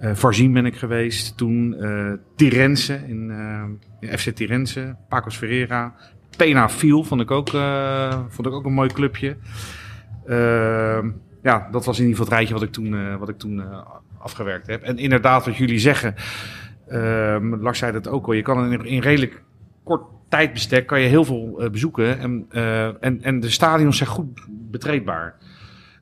[0.00, 1.36] Uh, Varzim ben ik geweest.
[1.36, 4.96] Toen uh, Tirense, in, in FC Tirense.
[5.08, 5.94] Pacos Ferreira.
[6.36, 7.48] Pena Fiel vond ik ook,
[8.28, 9.36] vond ik ook een mooi clubje.
[10.26, 11.10] Ehm,
[11.42, 13.62] ja, dat was in ieder geval het rijtje wat ik toen, wat ik toen
[14.18, 14.82] afgewerkt heb.
[14.82, 16.14] En inderdaad, wat jullie zeggen.
[16.88, 18.32] ehm, Lars zei dat ook al.
[18.32, 19.42] Je kan in, in redelijk
[19.84, 22.18] kort tijdbestek kan je heel veel uh, bezoeken.
[22.18, 25.34] En, uh, en, en de stadions zijn goed betreedbaar.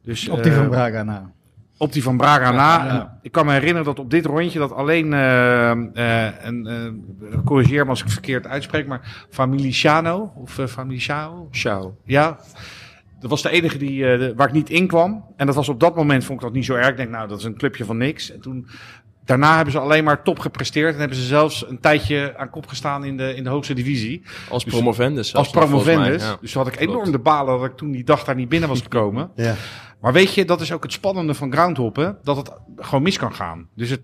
[0.03, 1.33] Dus, Op die van Braga na.
[1.79, 2.85] Op die van Braga na.
[2.85, 3.19] Ja.
[3.23, 7.85] Ik kan me herinneren dat op dit rondje dat alleen, eh eh en, eh, corrigeer
[7.85, 11.97] me als ik verkeerd uitspreek, maar Familiciano of uh, Familiciao, Ciao.
[12.05, 12.39] ja.
[13.21, 15.25] Dat was de enige die, eh, waar ik niet in kwam.
[15.37, 16.89] En dat was op dat moment, vond ik dat niet zo erg.
[16.89, 18.33] Ik denk, nou, dat is een clubje van niks.
[18.33, 18.67] En toen,
[19.25, 20.93] daarna hebben ze alleen maar top gepresteerd.
[20.95, 24.23] En hebben ze zelfs een tijdje aan kop gestaan in de, in de hoogste divisie.
[24.49, 25.35] Als Dus- promovendus.
[25.35, 26.23] Als promovendus.
[26.23, 26.37] mij, ja.
[26.41, 28.69] Dus toen had ik enorm de balen dat ik toen die dag daar niet binnen
[28.69, 29.31] was gekomen.
[29.35, 29.55] Ja.
[30.01, 33.35] Maar weet je, dat is ook het spannende van groundhoppen, dat het gewoon mis kan
[33.35, 33.69] gaan.
[33.75, 34.03] Dus het,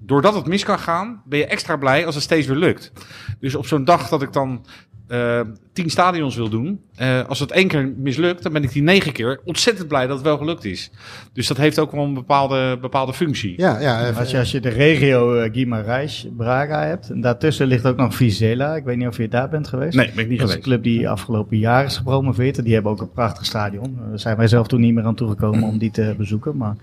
[0.00, 2.92] doordat het mis kan gaan, ben je extra blij als het steeds weer lukt.
[3.40, 4.66] Dus op zo'n dag dat ik dan
[5.06, 5.40] eh,
[5.72, 9.12] tien stadions wil doen, eh, als het één keer mislukt, dan ben ik die negen
[9.12, 10.90] keer ontzettend blij dat het wel gelukt is.
[11.32, 13.54] Dus dat heeft ook wel een bepaalde, bepaalde functie.
[13.56, 17.66] Ja, ja, even- Als je, als je de regio uh, Guimarães, Braga hebt, en daartussen
[17.66, 18.76] ligt ook nog Vizela.
[18.76, 19.96] Ik weet niet of je daar bent geweest.
[19.96, 20.82] Nee, ben ik niet Dat is een geweest.
[20.82, 22.58] club die afgelopen jaar is gepromoveerd.
[22.58, 23.98] En die hebben ook een prachtig stadion.
[24.02, 26.56] Eh, Daar zijn wij zelf toen niet meer aan toegekomen om die te bezoeken.
[26.56, 26.76] Maar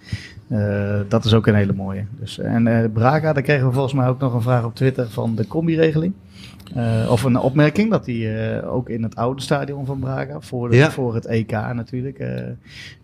[0.47, 2.05] eh, dat is ook een hele mooie.
[2.19, 5.09] Dus, en eh, Braga, daar kregen we volgens mij ook nog een vraag op Twitter
[5.09, 6.13] van de combi-regeling.
[6.75, 10.69] Eh, of een opmerking dat die eh, ook in het oude stadion van Braga, voor,
[10.69, 10.91] de, Ja.
[10.91, 12.29] voor het EK natuurlijk, eh,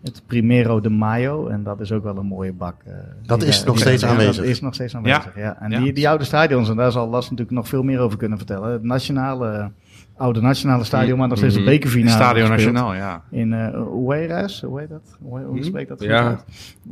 [0.02, 1.46] het Primero de Mayo.
[1.48, 2.74] En dat is ook wel een mooie bak.
[2.84, 2.92] eh,
[3.26, 4.36] Dat die is nog die steeds aanwezig.
[4.36, 5.56] Dat is nog steeds aanwezig, ja.
[5.60, 5.78] En Ja.
[5.80, 8.72] Die, die oude stadions, en daar zal Las natuurlijk nog veel meer over kunnen vertellen.
[8.72, 9.70] Het nationale,
[10.16, 11.70] oude nationale stadion, maar nog steeds een Mhm.
[11.70, 12.72] bekerfinale Stadio gespeeld.
[12.72, 13.22] Nationaal, ja.
[13.30, 15.16] In uh, Hueras, hoe heet dat?
[15.22, 15.64] Hoe, hoe Mhm.
[15.64, 16.02] spreekt dat?
[16.02, 16.22] Ja.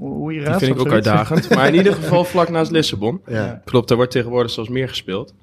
[0.00, 0.44] goed uit?
[0.58, 1.54] Die vind ik ook uitdagend.
[1.54, 3.20] Maar in ieder geval vlak naast Lissabon.
[3.26, 3.62] ja.
[3.64, 5.34] Klopt, daar wordt tegenwoordig zelfs meer gespeeld.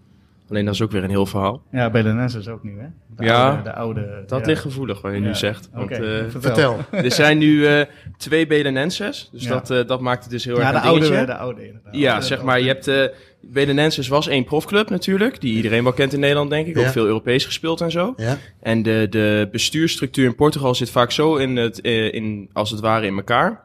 [0.49, 1.61] Alleen dat is ook weer een heel verhaal.
[1.71, 2.85] Ja, Belenenses ook nu, hè?
[3.17, 4.45] De Ja, oude, de oude, Dat ja.
[4.45, 5.25] ligt gevoelig wat je Ja.
[5.27, 5.69] nu zegt.
[5.73, 6.77] Want eh, Vertel.
[6.91, 7.85] er zijn nu eh,
[8.17, 9.29] twee Belenenses.
[9.31, 9.49] Dus Ja.
[9.49, 11.25] dat, eh, dat maakt het dus heel Ja, erg de een oude, dingetje.
[11.25, 11.95] de oude inderdaad.
[11.95, 13.03] Ja, De zeg maar, je hebt uh,
[13.41, 16.81] Belenenses was één profclub natuurlijk, die iedereen wel kent in Nederland denk ik, Ja.
[16.85, 18.13] ook veel Europees gespeeld en zo.
[18.17, 18.37] Ja.
[18.61, 22.79] En de, de bestuursstructuur in Portugal zit vaak zo in het, eh, in, als het
[22.79, 23.61] ware in elkaar,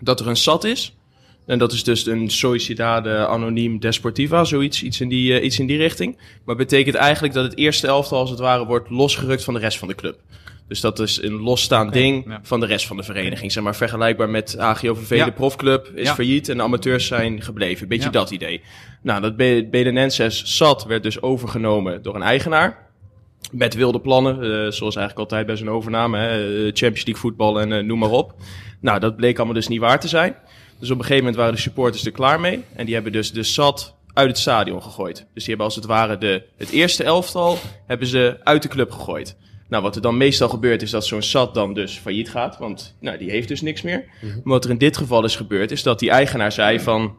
[0.00, 0.96] dat er een SAT is.
[1.46, 5.66] En dat is dus een Sociedade Anoniem Desportiva, zoiets iets in, die, eh, iets in
[5.66, 6.18] die richting.
[6.44, 9.78] Maar betekent eigenlijk dat het eerste elftal als het ware wordt losgerukt van de rest
[9.78, 10.18] van de club.
[10.68, 12.40] Dus dat is een losstaand ding ja.
[12.42, 13.52] van de rest van de vereniging.
[13.52, 15.24] Zeg maar vergelijkbaar met AGOVV, Ja.
[15.24, 16.14] de profclub, is Ja.
[16.14, 17.88] failliet en de amateurs zijn gebleven.
[17.88, 18.62] Beetje dat idee.
[19.02, 22.90] Nou, dat Be- Belenenses SAT werd dus overgenomen door een eigenaar.
[23.52, 26.18] Met wilde plannen, eh, zoals eigenlijk altijd bij zo'n overname.
[26.18, 28.34] Hè, eh, Champions League voetbal en noem maar op.
[28.80, 30.34] Nou, dat bleek allemaal dus niet waar te zijn.
[30.82, 32.64] Dus op een gegeven moment waren de supporters er klaar mee.
[32.74, 35.16] En die hebben dus de SAT uit het stadion gegooid.
[35.16, 38.90] Dus die hebben als het ware de, het eerste elftal hebben ze uit de club
[38.90, 39.36] gegooid.
[39.68, 42.58] Nou, wat er dan meestal gebeurt is dat zo'n SAT dan dus failliet gaat.
[42.58, 44.04] Want nou, die heeft dus niks meer.
[44.20, 47.16] Maar wat er in dit geval is gebeurd is dat die eigenaar zei van...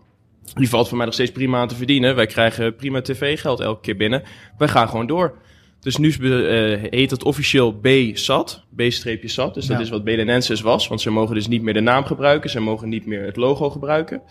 [0.53, 2.15] Die valt voor mij nog steeds prima aan te verdienen.
[2.15, 4.23] Wij krijgen prima tv-geld elke keer binnen.
[4.57, 5.37] Wij gaan gewoon door.
[5.83, 9.53] Dus nu eh, heet het officieel B-SAT, B-SAT.
[9.53, 9.79] Dus dat Ja.
[9.83, 12.49] is wat Belenenses was, want ze mogen dus niet meer de naam gebruiken.
[12.49, 14.21] Ze mogen niet meer het logo gebruiken.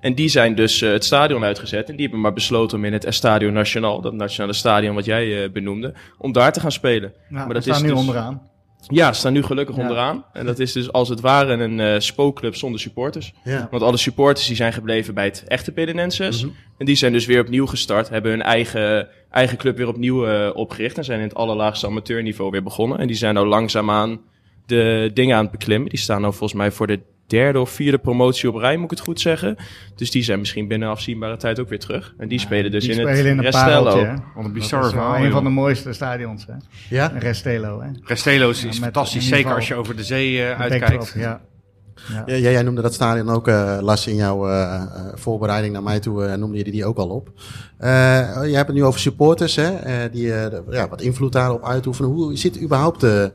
[0.00, 1.88] En die zijn dus eh, het stadion uitgezet.
[1.88, 5.44] En die hebben maar besloten om in het Estadio Nacional, dat nationale stadion wat jij
[5.44, 7.12] eh, benoemde, om daar te gaan spelen.
[7.30, 8.50] Ja, maar dat staan is nu dus- onderaan.
[8.88, 9.82] Ja, ze staan nu gelukkig Ja.
[9.82, 10.24] onderaan.
[10.32, 13.32] En dat is dus als het ware een eh, spookclub zonder supporters.
[13.44, 13.68] Ja.
[13.70, 16.42] Want alle supporters die zijn gebleven bij het echte Belenenses.
[16.44, 16.52] Mhm.
[16.78, 18.08] En die zijn dus weer opnieuw gestart.
[18.08, 20.98] Hebben hun eigen, eigen club weer opnieuw eh, opgericht.
[20.98, 22.98] En zijn in het allerlaagste amateurniveau weer begonnen.
[22.98, 24.20] En die zijn nou langzaamaan
[24.66, 25.88] de dingen aan het beklimmen.
[25.88, 28.90] Die staan nou volgens mij voor de derde of vierde promotie op rij, moet ik
[28.90, 29.56] het goed zeggen.
[29.96, 32.14] Dus die zijn misschien binnen afzienbare tijd ook weer terug.
[32.18, 34.14] En die spelen dus Die in spelen het hè?
[34.14, 35.16] Wat een Dat bizar is wel verhaal.
[35.16, 35.32] een joh.
[35.32, 36.54] van de mooiste stadions, hè?
[36.96, 37.12] Ja?
[37.18, 37.88] Restelo, hè?
[38.02, 41.12] Restelo is, Ja, is met fantastisch, zeker als je over de zee eh, uitkijkt.
[41.16, 41.40] Ja.
[42.08, 42.22] Ja.
[42.26, 44.82] Ja, jij noemde dat stadion ook, eh Lars, in jouw eh, eh,
[45.14, 47.30] voorbereiding naar mij toe, eh, noemde je die ook al op.
[47.78, 47.88] Eh
[48.44, 52.10] je hebt het nu over supporters, hè, eh, die eh, ja, wat invloed daarop uitoefenen.
[52.10, 53.32] Hoe zit überhaupt de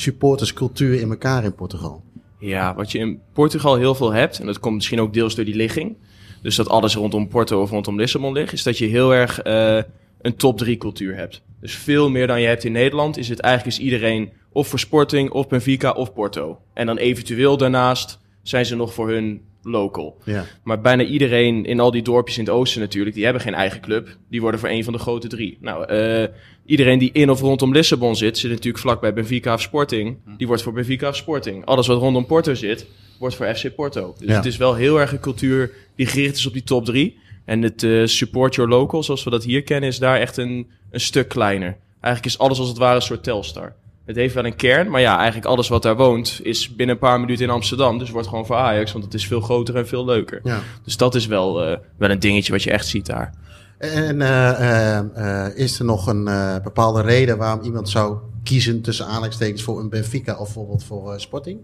[0.00, 2.02] supporterscultuur in elkaar in Portugal?
[2.38, 5.44] Ja, wat je in Portugal heel veel hebt, en dat komt misschien ook deels door
[5.44, 5.96] die ligging.
[6.42, 9.82] Dus dat alles rondom Porto of rondom Lissabon ligt, is dat je heel erg eh,
[10.20, 11.42] een top 3 cultuur hebt.
[11.60, 14.78] Dus veel meer dan je hebt in Nederland, is het eigenlijk is iedereen of voor
[14.78, 16.60] Sporting, of Benfica, of Porto.
[16.74, 20.16] En dan eventueel daarnaast zijn ze nog voor hun local.
[20.24, 20.44] Ja.
[20.64, 23.80] Maar bijna iedereen in al die dorpjes in het oosten natuurlijk, die hebben geen eigen
[23.80, 24.16] club.
[24.30, 25.58] Die worden voor een van de grote drie.
[25.60, 26.28] Nou, eh,
[26.66, 30.16] iedereen die in of rondom Lissabon zit, zit natuurlijk vlakbij Benfica of Sporting.
[30.36, 31.64] Die wordt voor Benfica of Sporting.
[31.64, 32.86] Alles wat rondom Porto zit,
[33.18, 34.14] wordt voor FC Porto.
[34.18, 34.34] Dus Ja.
[34.36, 37.18] het is wel heel erg een cultuur die gericht is op die top drie.
[37.44, 40.66] En het eh, support your local, zoals we dat hier kennen, is daar echt een,
[40.90, 41.76] een stuk kleiner.
[42.00, 43.74] Eigenlijk is alles als het ware een soort Telstar.
[44.06, 47.00] Het heeft wel een kern, maar ja, eigenlijk alles wat daar woont is binnen een
[47.00, 47.98] paar minuten in Amsterdam.
[47.98, 50.40] Dus wordt gewoon voor Ajax, want het is veel groter en veel leuker.
[50.44, 50.60] ja.
[50.84, 53.34] Dus dat is wel, eh, wel een dingetje wat je echt ziet daar.
[53.78, 56.24] En eh, eh, is er nog een
[56.62, 61.60] bepaalde reden waarom iemand zou kiezen tussen aanhalingstekens voor een Benfica of bijvoorbeeld voor Sporting?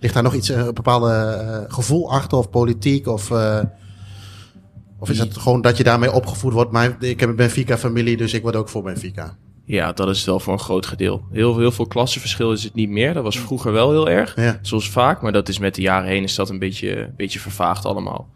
[0.00, 3.30] ligt daar nog iets, een bepaalde gevoel achter of politiek of...
[4.98, 6.70] Of is het gewoon dat je daarmee opgevoed wordt?
[6.70, 9.36] Maar ik heb een Benfica-familie, dus ik word ook voor Benfica.
[9.64, 11.24] Ja, dat is het wel voor een groot gedeelte.
[11.32, 13.14] Heel, heel veel klassenverschil is het niet meer.
[13.14, 14.58] Dat was vroeger wel heel erg, ja.
[14.62, 15.22] zoals vaak.
[15.22, 18.28] Maar dat is met de jaren heen is dat een beetje, een beetje vervaagd allemaal.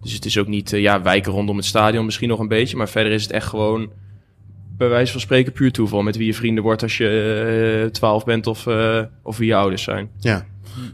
[0.00, 2.76] Dus het is ook niet, uh, ja, wijken rondom het stadion misschien nog een beetje.
[2.76, 3.90] Maar verder is het echt gewoon,
[4.76, 6.02] bij wijze van spreken, puur toeval.
[6.02, 9.54] Met wie je vrienden wordt als je uh, 12 bent of, uh, of wie je
[9.54, 10.10] ouders zijn.
[10.18, 10.46] Ja,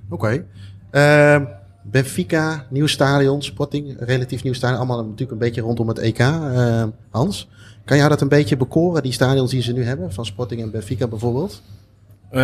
[0.09, 0.45] oké.
[0.91, 1.47] Okay.
[1.91, 4.79] Benfica, nieuw stadion, Sporting, relatief nieuw stadion.
[4.79, 6.19] Allemaal natuurlijk een beetje rondom het EK.
[6.19, 7.49] Uh, Hans,
[7.89, 10.13] kan jou dat een beetje bekoren, die stadions die ze nu hebben?
[10.13, 11.63] Van Sporting en Benfica bijvoorbeeld?
[12.33, 12.41] Uh,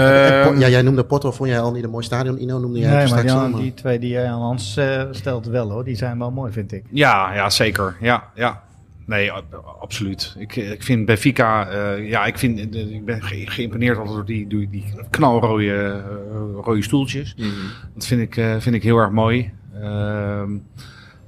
[0.59, 2.41] ja, jij noemde Porto, vond jij al niet een mooi stadion?
[2.41, 5.71] Ino noemde jij nee, maar, ja, die twee die jij aan Hans uh, stelt wel
[5.71, 6.85] hoor, die zijn wel mooi vind ik.
[6.91, 7.97] Ja, ja zeker.
[8.01, 8.63] Ja, ja.
[9.07, 9.33] Nee,
[9.81, 10.35] absoluut.
[10.39, 14.67] Ik, ik vind Benfica, uh, ja, ik, vind, ik ben ge geïmponeerd door die, door
[14.71, 15.95] die knalrode uh,
[16.63, 17.35] rode stoeltjes.
[17.37, 17.71] Mm -hmm.
[17.95, 19.53] Dat vind ik, uh, vind ik heel erg mooi.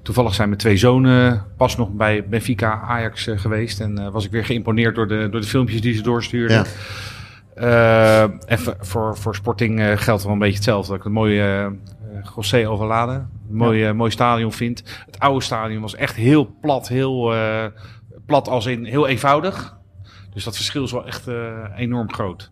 [0.07, 3.81] Toevallig zijn mijn twee zonen pas nog bij Benfica Ajax geweest.
[3.81, 6.66] En was ik weer geïmponeerd door de, door de filmpjes die ze doorstuurden.
[7.55, 8.29] Ja.
[8.47, 10.90] en voor, voor Sporting geldt wel een beetje hetzelfde.
[10.90, 11.77] Dat ik een mooie
[12.35, 13.31] José Overladen.
[13.49, 13.92] Mooi, ja.
[13.92, 14.83] mooi stadion vind.
[15.07, 16.88] Het oude stadion was echt heel plat.
[16.88, 17.64] Heel uh,
[18.27, 19.77] plat als in heel eenvoudig.
[20.33, 22.51] Dus dat verschil is wel echt uh, enorm groot.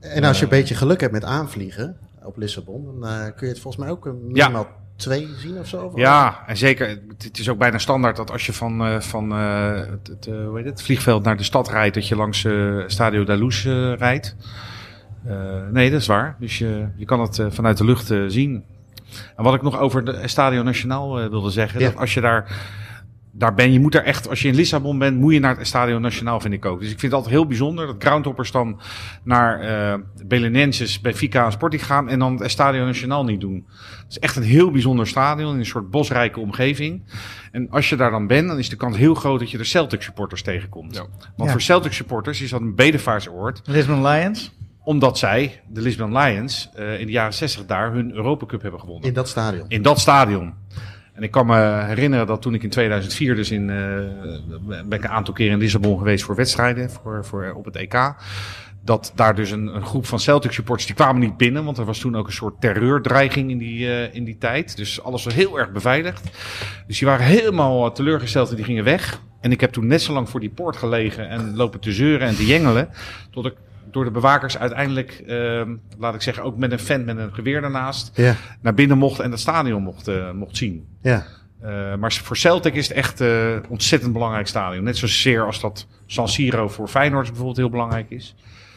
[0.00, 3.52] En als je een beetje geluk hebt met aanvliegen op Lissabon, dan uh, kun je
[3.52, 4.66] het volgens mij ook minimaal ja.
[5.00, 5.92] Twee zien of zo.
[5.94, 6.88] Ja, en zeker.
[7.18, 10.82] Het is ook bijna standaard dat als je van, van het, het, hoe heet het,
[10.82, 12.46] vliegveld naar de stad rijdt, dat je langs
[12.86, 13.64] Stadio da Luz
[13.98, 14.36] rijdt.
[15.70, 16.36] nee, dat is waar.
[16.38, 18.64] Dus je, je kan het vanuit de lucht zien.
[19.36, 21.88] En wat ik nog over de Stadio Nacionaal uh, wilde zeggen, ja.
[21.88, 22.56] dat als je daar,
[23.32, 25.66] daar ben, je moet er echt, als je in Lissabon bent, moet je naar het
[25.66, 26.80] Stadio Nacionaal, vind ik ook.
[26.80, 28.80] Dus ik vind het altijd heel bijzonder dat groundhoppers dan
[29.24, 33.66] naar uh, Belenenses, Benfica en Sporting gaan en dan het Stadio Nacionaal niet doen.
[34.02, 37.02] Het is echt een heel bijzonder stadion in een soort bosrijke omgeving.
[37.52, 39.64] En als je daar dan bent, dan is de kans heel groot dat je de
[39.64, 40.94] Celtic supporters tegenkomt.
[40.94, 41.00] Ja.
[41.00, 41.50] Want ja.
[41.50, 43.60] voor Celtic supporters is dat een bedevaartsoord.
[43.64, 44.58] Lisbon Lions?
[44.84, 48.80] Omdat zij, de Lisbon Lions, uh, in de jaren 60 daar hun Europa Cup hebben
[48.80, 49.08] gewonnen.
[49.08, 49.64] In dat stadion?
[49.68, 50.54] In dat stadion.
[51.20, 55.04] En ik kan me herinneren dat toen ik in 2004 dus in, uh, ben ik
[55.04, 58.14] een aantal keer in Lissabon geweest voor wedstrijden, voor, voor, op het EK.
[58.84, 61.84] Dat daar dus een, een groep van Celtic supporters, die kwamen niet binnen, want er
[61.84, 64.76] was toen ook een soort terreurdreiging in die, uh, in die tijd.
[64.76, 66.30] Dus alles was heel erg beveiligd.
[66.86, 69.20] Dus die waren helemaal teleurgesteld en die gingen weg.
[69.40, 72.28] En ik heb toen net zo lang voor die poort gelegen en lopen te zeuren
[72.28, 72.88] en te jengelen,
[73.30, 73.54] tot ik
[73.90, 75.62] door de bewakers uiteindelijk, uh,
[75.98, 78.34] laat ik zeggen, ook met een vent met een geweer daarnaast, ja.
[78.60, 80.86] naar binnen mocht en het stadion mocht, uh, mocht zien.
[81.02, 81.26] Ja.
[81.64, 84.84] Uh, maar voor Celtic is het echt uh, ontzettend belangrijk stadion.
[84.84, 88.34] Net zozeer als dat San Siro voor Feyenoord bijvoorbeeld heel belangrijk is.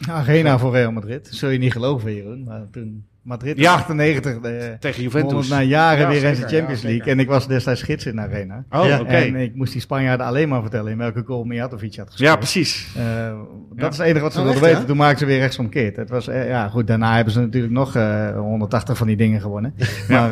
[0.08, 1.28] Arena voor Real Madrid.
[1.30, 2.44] Zul je niet geloven, Jeroen.
[2.44, 3.72] Maar toen Madrid ja.
[3.74, 4.40] 98.
[4.40, 5.48] De, Tegen Juventus.
[5.48, 7.12] Na jaren ja, weer in de Champions ja, League.
[7.12, 8.64] En ik was destijds gids in de arena.
[8.70, 9.00] Oh, oké.
[9.00, 9.26] Okay.
[9.26, 12.28] En ik moest die Spanjaarden alleen maar vertellen in welke goal Mijatovic had gescoord.
[12.28, 12.94] Ja, precies.
[12.96, 13.38] Uh,
[13.74, 14.86] dat is het enige wat ze oh, wilden weten.
[14.86, 15.96] Toen maakten ze weer rechtsomkeerd.
[15.96, 19.16] Het was, uh, ja goed, daarna hebben ze natuurlijk nog uh, eh, 180 van die
[19.16, 19.74] dingen gewonnen.
[20.08, 20.30] maar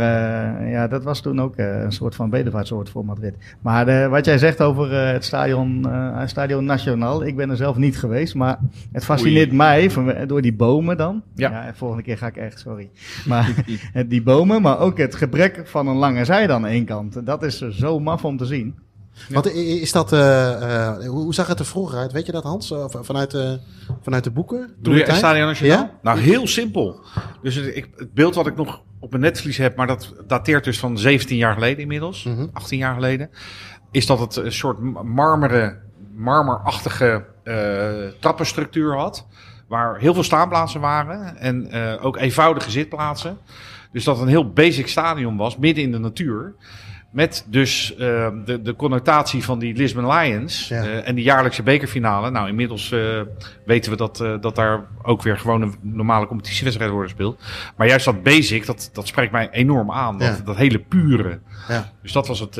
[0.68, 3.34] ja, dat was toen ook een soort van bedevaartsoord voor Madrid.
[3.60, 5.86] Maar de, wat jij zegt over het stadion,
[6.26, 7.24] stadion Nacional.
[7.24, 8.34] Ik ben er zelf niet geweest.
[8.34, 8.58] Maar
[8.92, 9.56] het fascineert Oei.
[9.56, 11.22] mij van, door die bomen dan.
[11.34, 11.50] Ja.
[11.50, 11.74] ja.
[11.74, 12.81] Volgende keer ga ik echt, sorry.
[13.26, 13.54] Maar
[14.08, 17.26] die bomen, maar ook het gebrek van een lange zij dan één kant.
[17.26, 18.74] Dat is zo maf om te zien.
[19.28, 19.34] Ja.
[19.34, 22.12] Wat is dat, uh, uh, hoe zag het er vroeger uit?
[22.12, 22.70] Weet je dat Hans?
[22.70, 23.60] Uh, vanuit, de,
[24.02, 24.74] vanuit de boeken?
[24.78, 25.76] Doe je Stadion Nationaal?
[25.76, 25.98] Ja?
[26.02, 27.00] Nou, heel simpel.
[27.42, 30.64] Dus het, ik, het, beeld wat ik nog op mijn netvlies heb, maar dat dateert
[30.64, 32.24] dus van 17 jaar geleden inmiddels.
[32.24, 32.50] Mm -hmm.
[32.52, 33.30] 18 jaar geleden.
[33.90, 35.80] Is dat het een soort marmeren,
[36.14, 37.24] marmerachtige
[38.20, 39.26] trappenstructuur had
[39.72, 43.38] waar heel veel staanplaatsen waren en uh, ook eenvoudige zitplaatsen.
[43.92, 46.54] Dus dat een heel basic stadion was, midden in de natuur.
[47.10, 50.84] Met dus uh, de, de connotatie van die Lisbon Lions ja.
[50.84, 52.30] uh, en die jaarlijkse bekerfinale.
[52.30, 53.20] Nou, inmiddels uh,
[53.64, 57.40] weten we dat, dat daar ook weer gewoon een normale competitiewedstrijd worden gespeeld.
[57.76, 60.18] Maar juist dat basic, dat, dat spreekt mij enorm aan.
[60.18, 60.44] Dat, ja.
[60.44, 61.40] dat hele pure.
[61.68, 61.92] Ja.
[62.02, 62.54] Dus dat was het,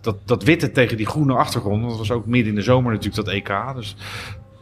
[0.00, 1.88] dat, dat witte tegen die groene achtergrond.
[1.88, 3.74] Dat was ook midden in de zomer natuurlijk dat EK.
[3.74, 3.96] Dus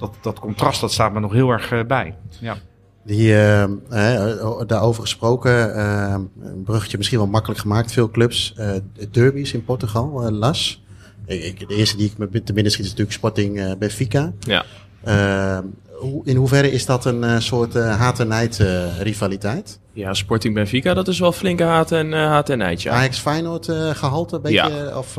[0.01, 2.15] dat, dat contrast dat staat me nog heel erg uh, bij.
[2.41, 2.57] Ja.
[3.05, 7.93] Die, uh, uh, daarover gesproken, uh, een bruggetje misschien wel makkelijk gemaakt.
[7.93, 8.55] Veel clubs,
[9.11, 10.83] derbies in Portugal, Las.
[11.27, 14.33] Ik, de eerste die ik me te binnen schiet is natuurlijk Sporting Benfica.
[14.39, 14.65] Ja.
[15.05, 18.57] Ehm, hoe, in hoeverre is dat een soort haat en nijd
[18.99, 19.81] rivaliteit?
[19.93, 22.93] Ja, Sporting Benfica, dat is wel flinke haat en, haat en nijd, ja.
[22.93, 24.99] Ajax Feyenoord gehalte, een beetje, ja.
[24.99, 25.19] of...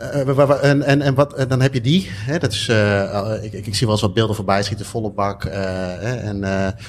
[0.00, 2.08] Uh, en, en, en, wat, en dan heb je die.
[2.10, 5.44] Hè, dat is, uh, ik, ik, zie wel eens wat beelden voorbij schieten, volle bak.
[5.44, 6.38] Uh, en,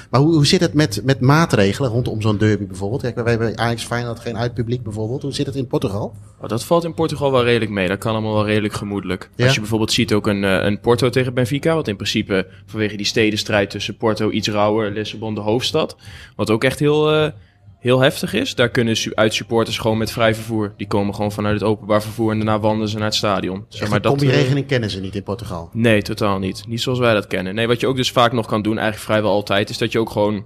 [0.10, 3.02] maar hoe, hoe zit het met, met maatregelen rondom zo'n derby bijvoorbeeld?
[3.02, 5.22] Kijk, wij hebben Ajax Feyenoord geen uitpubliek bijvoorbeeld.
[5.22, 6.16] Hoe zit het in Portugal?
[6.42, 7.88] Oh, dat valt in Portugal wel redelijk mee.
[7.88, 9.30] Dat kan allemaal wel redelijk gemoedelijk.
[9.36, 9.46] Ja?
[9.46, 11.76] Als je bijvoorbeeld ziet ook een, een Porto tegen Benfica.
[11.76, 15.96] Wat in principe vanwege die stedenstrijd tussen Porto iets rauwer, Lissabon de hoofdstad.
[16.36, 17.32] Wat ook echt heel
[17.80, 18.56] heel heftig is.
[18.56, 20.74] Daar kunnen uitsupporters gewoon met vrij vervoer.
[20.78, 23.66] Die komen gewoon vanuit het openbaar vervoer en daarna wandelen ze naar het stadion.
[23.68, 25.70] Zeg maar, dat regeling kennen ze niet in Portugal?
[25.74, 26.68] Nee, totaal niet.
[26.68, 27.56] Niet zoals wij dat kennen.
[27.56, 30.00] Nee, wat je ook dus vaak nog kan doen, eigenlijk vrijwel altijd, is dat je
[30.00, 30.46] ook gewoon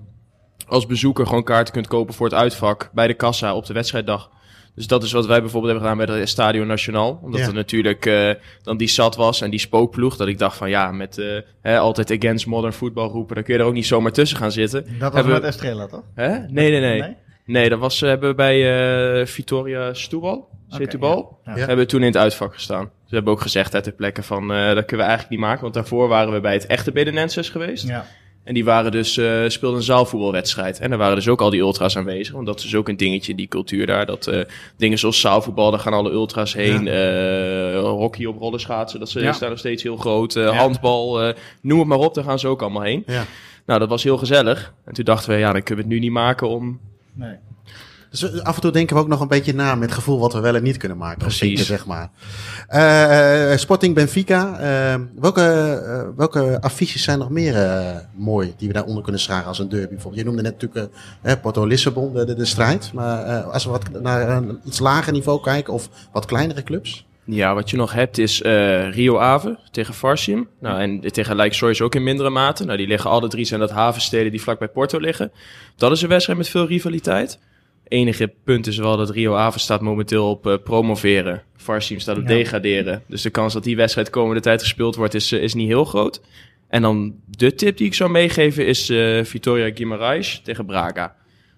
[0.68, 4.32] als bezoeker gewoon kaarten kunt kopen voor het uitvak bij de kassa op de wedstrijddag.
[4.76, 7.20] Dus dat is wat wij bijvoorbeeld hebben gedaan bij het Stadio Nacional.
[7.22, 8.30] Omdat er natuurlijk uh,
[8.64, 10.16] dan die zat was en die spookploeg.
[10.16, 13.36] Dat ik dacht van ja, met uh, hè, altijd against modern voetbal roepen.
[13.36, 14.86] Dan kun je er ook niet zomaar tussen gaan zitten.
[15.00, 16.04] Dat was met Estrella toch?
[16.14, 16.30] Hè?
[16.30, 17.16] Nee, nee, nee, nee.
[17.46, 20.50] Nee, dat was, hebben we bij uh, Vitoria Stubal.
[20.68, 21.40] Setubal.
[21.42, 22.92] Okay, Hebben we toen in het uitvak gestaan.
[23.06, 25.62] Ze hebben ook gezegd uit de plekken van, uh, dat kunnen we eigenlijk niet maken.
[25.62, 27.88] Want daarvoor waren we bij het echte Bedenenses geweest.
[27.88, 28.06] Ja.
[28.44, 30.80] En die waren dus, uh, speelden een zaalvoetbalwedstrijd.
[30.80, 32.34] En daar waren dus ook al die ultras aanwezig.
[32.34, 34.06] Want dat is dus ook een dingetje, die cultuur daar.
[34.06, 34.42] Dat uh,
[34.78, 36.84] dingen zoals zaalvoetbal, daar gaan alle ultras heen.
[36.84, 37.72] Ja.
[37.74, 40.34] Uh, hockey op rollerschaatsen, dat is daar nog steeds heel groot.
[40.34, 40.54] Ja.
[40.54, 43.04] Handbal, noem het maar op, daar gaan ze ook allemaal heen.
[43.08, 43.24] Ja.
[43.66, 44.74] Nou, dat was heel gezellig.
[44.86, 46.80] En toen dachten we, ja, dan kunnen we het nu niet maken om
[47.14, 47.36] Nee.
[48.14, 50.20] Dus eh, af en toe denken we ook nog een beetje na met het gevoel
[50.20, 51.18] wat we wel en niet kunnen maken.
[51.18, 51.66] Precies.
[51.66, 52.10] zeg maar.
[52.70, 54.62] Uh, Sporting Benfica.
[54.62, 57.56] Uh, welke, uh, welke affiches zijn nog meer
[58.16, 59.88] mooi die we daaronder kunnen scharen als een derby?
[59.88, 60.22] Bijvoorbeeld?
[60.22, 60.94] Je noemde net natuurlijk
[61.42, 62.94] Porto-Lissabon, de, de, de, strijd.
[62.94, 67.06] Maar als we wat naar een iets lager niveau kijken of wat kleinere clubs?
[67.26, 70.48] Ja, wat je nog hebt is uh, Rio Ave tegen Farsim.
[70.60, 72.66] Nou, en tegen Lake Sois ook in mindere mate.
[72.66, 75.32] Nou, die liggen alle drie zijn dat havensteden die vlak bij Porto liggen.
[75.76, 77.40] Dat is een wedstrijd met veel rivaliteit.
[77.88, 81.44] Enige punt is wel dat Rio Ave staat momenteel op uh, promoveren.
[81.56, 83.04] Farsim staat op degraderen.
[83.08, 85.86] Dus de kans dat die wedstrijd komende tijd gespeeld wordt is, uh, is niet heel
[85.86, 86.22] groot.
[86.68, 88.86] En dan de tip die ik zou meegeven is
[89.30, 91.16] Vitoria Guimarães tegen Braga.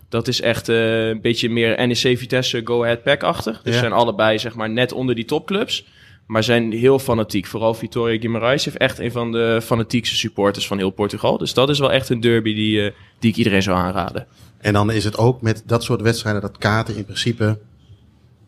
[0.09, 3.61] Dat is echt uh, een beetje meer NEC Vitesse Go Ahead Pack-achtig.
[3.61, 3.79] Dus ja.
[3.79, 5.85] zijn allebei zeg maar net onder die topclubs.
[6.25, 7.45] Maar zijn heel fanatiek.
[7.45, 11.37] Vooral Vitória Guimarães heeft echt een van de fanatiekste supporters van heel Portugal.
[11.37, 14.27] Dus dat is wel echt een derby die, uh, die ik iedereen zou aanraden.
[14.57, 17.57] En dan is het ook met dat soort wedstrijden dat kaarten in principe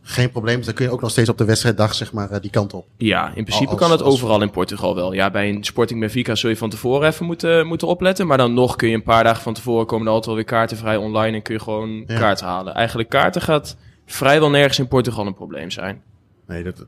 [0.09, 0.63] geen probleem.
[0.63, 2.87] Dan kun je ook nog steeds op de wedstrijddag zeg maar, eh, die kant op.
[2.97, 5.13] Ja, in principe kan het overal in Portugal wel.
[5.13, 8.27] Ja, bij een Sporting Benfica zul je van tevoren even moeten, moeten opletten.
[8.27, 10.53] Maar dan nog kun je een paar dagen van tevoren komen er altijd wel weer
[10.53, 12.73] kaarten vrij online en kun je gewoon kaarten halen.
[12.73, 16.01] Eigenlijk kaarten gaat vrijwel nergens in Portugal een probleem zijn.
[16.47, 16.87] Nee, dat, dat,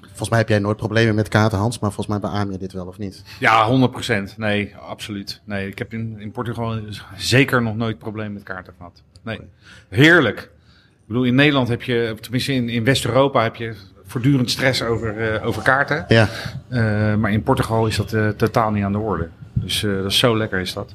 [0.00, 2.72] Volgens mij heb jij nooit problemen met kaarten, Hans, maar volgens mij beaam je dit
[2.72, 3.22] wel of niet?
[3.40, 3.88] Ja,
[4.32, 4.36] 100%.
[4.36, 5.40] Nee, absoluut.
[5.44, 6.80] Nee, ik heb in, in Portugal
[7.16, 9.02] zeker nog nooit problemen met kaarten gehad.
[9.22, 9.40] Nee,
[9.88, 10.50] heerlijk.
[11.04, 13.74] Ik bedoel, in Nederland heb je, tenminste in, in West-Europa heb je
[14.06, 16.04] voortdurend stress over, uh, over kaarten.
[16.08, 16.28] Ja.
[16.70, 19.28] Uh, maar in Portugal is dat uh, totaal niet aan de orde.
[19.52, 20.94] Dus dat is zo lekker is dat.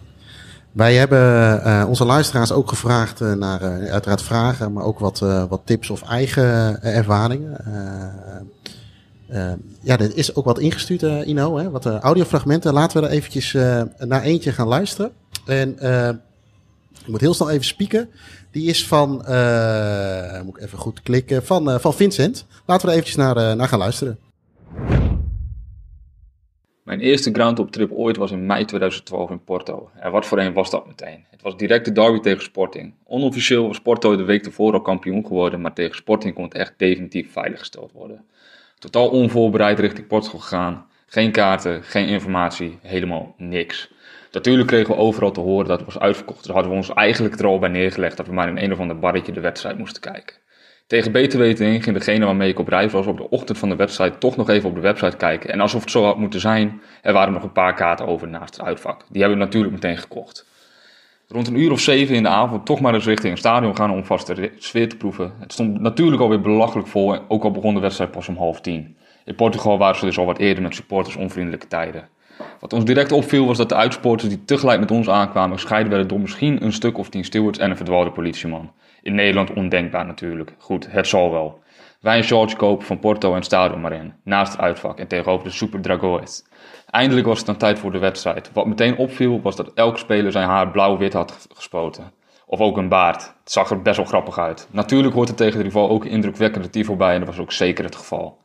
[0.72, 5.20] Wij hebben onze luisteraars ook gevraagd naar uiteraard vragen, maar ook wat,
[5.50, 7.58] wat tips of eigen ervaringen.
[9.82, 12.74] ja, er is ook wat ingestuurd, Ino, hè, wat audiofragmenten.
[12.74, 13.54] Laten we er eventjes
[13.98, 15.12] naar eentje gaan luisteren.
[15.46, 15.70] En
[17.02, 18.10] ik moet heel snel even spieken.
[18.52, 22.46] Die is van, uh, moet ik even goed klikken, van, uh, van Vincent.
[22.66, 24.20] Laten we er eventjes naar, uh, naar gaan luisteren.
[26.84, 29.90] Mijn eerste groundhop trip ooit was in mei 2012 in Porto.
[29.96, 31.26] En wat voor een was dat meteen?
[31.30, 32.94] Het was direct de derby tegen Sporting.
[33.06, 36.74] Onofficieel was Porto de week ervoor al kampioen geworden, maar tegen Sporting kon het echt
[36.78, 38.26] definitief veiliggesteld worden.
[38.80, 40.86] Totaal onvoorbereid richting Portugal gegaan.
[41.06, 43.92] Geen kaarten, geen informatie, helemaal niks.
[44.32, 46.44] Natuurlijk kregen we overal te horen dat het was uitverkocht.
[46.44, 48.80] Dus hadden we ons eigenlijk er al bij neergelegd dat we maar in een of
[48.80, 50.36] ander barretje de wedstrijd moesten kijken.
[50.88, 53.70] Tegen beter weten in ging degene waarmee ik op reis was op de ochtend van
[53.70, 55.50] de wedstrijd toch nog even op de website kijken.
[55.50, 58.56] En alsof het zo had moeten zijn, er waren nog een paar kaarten over naast
[58.58, 59.06] het uitvak.
[59.10, 60.46] Die hebben we natuurlijk meteen gekocht.
[61.28, 63.92] Rond een uur of zeven in de avond toch maar eens richting een stadion gaan
[63.92, 65.34] om vast de sfeer te proeven.
[65.40, 68.98] Het stond natuurlijk alweer belachelijk vol, ook al begon de wedstrijd pas om half tien.
[69.26, 72.10] In Portugal waren ze dus al wat eerder met supporters onvriendelijke tijden.
[72.60, 76.08] Wat ons direct opviel was dat de uitsporters die tegelijk met ons aankwamen gescheiden werden
[76.08, 78.72] door misschien een stuk of tien stewards en een verdwaalde politieman.
[79.02, 80.54] In Nederland ondenkbaar natuurlijk.
[80.58, 81.60] Goed, het zal wel.
[82.00, 85.54] Wij een shortje kopen van Porto en Stadion Marin, naast het uitvak en tegenover de
[85.54, 86.44] Super Dragões.
[86.90, 88.52] Eindelijk was het dan tijd voor de wedstrijd.
[88.54, 92.12] Wat meteen opviel was dat elke speler zijn haar blauw-wit had gespoten.
[92.46, 93.22] Of ook een baard.
[93.22, 94.68] Het zag er best wel grappig uit.
[94.72, 97.84] Natuurlijk hoort er tegen de rival ook indrukwekkende tifo bij en dat was ook zeker
[97.84, 98.38] het geval.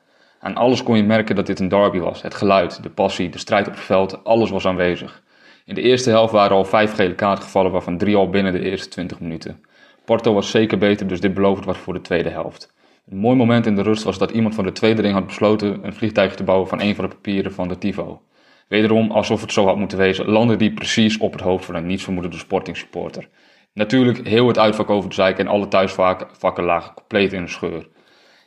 [0.44, 2.22] Aan alles kon je merken dat dit een derby was.
[2.22, 5.22] Het geluid, de passie, de strijd op het veld, alles was aanwezig.
[5.64, 8.60] In de eerste helft waren al vijf gele kaarten gevallen, waarvan drie al binnen de
[8.60, 9.64] eerste 20 minuten.
[10.04, 12.74] Porto was zeker beter, dus dit belooft wat voor de tweede helft.
[13.10, 15.78] Een mooi moment in de rust was dat iemand van de tweede ring had besloten
[15.82, 18.22] een vliegtuigje te bouwen van een van de papieren van de TiVo.
[18.68, 21.86] Wederom, alsof het zo had moeten wezen, landde die precies op het hoofd van een
[21.86, 23.28] nietsvermoedende sporting supporter.
[23.72, 27.92] Natuurlijk heel het uitvak over de zijk en alle thuisvakken lagen compleet in de scheur.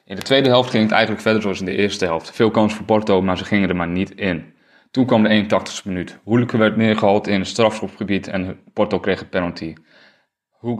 [0.07, 2.31] In de tweede helft ging het eigenlijk verder zoals in de eerste helft.
[2.31, 4.53] Veel kans voor Porto, maar ze gingen er maar niet in.
[4.91, 6.19] Toen kwam de 81ste minuut.
[6.23, 9.73] Hoelijke werd neergehaald in het strafschopgebied en Porto kreeg een penalty.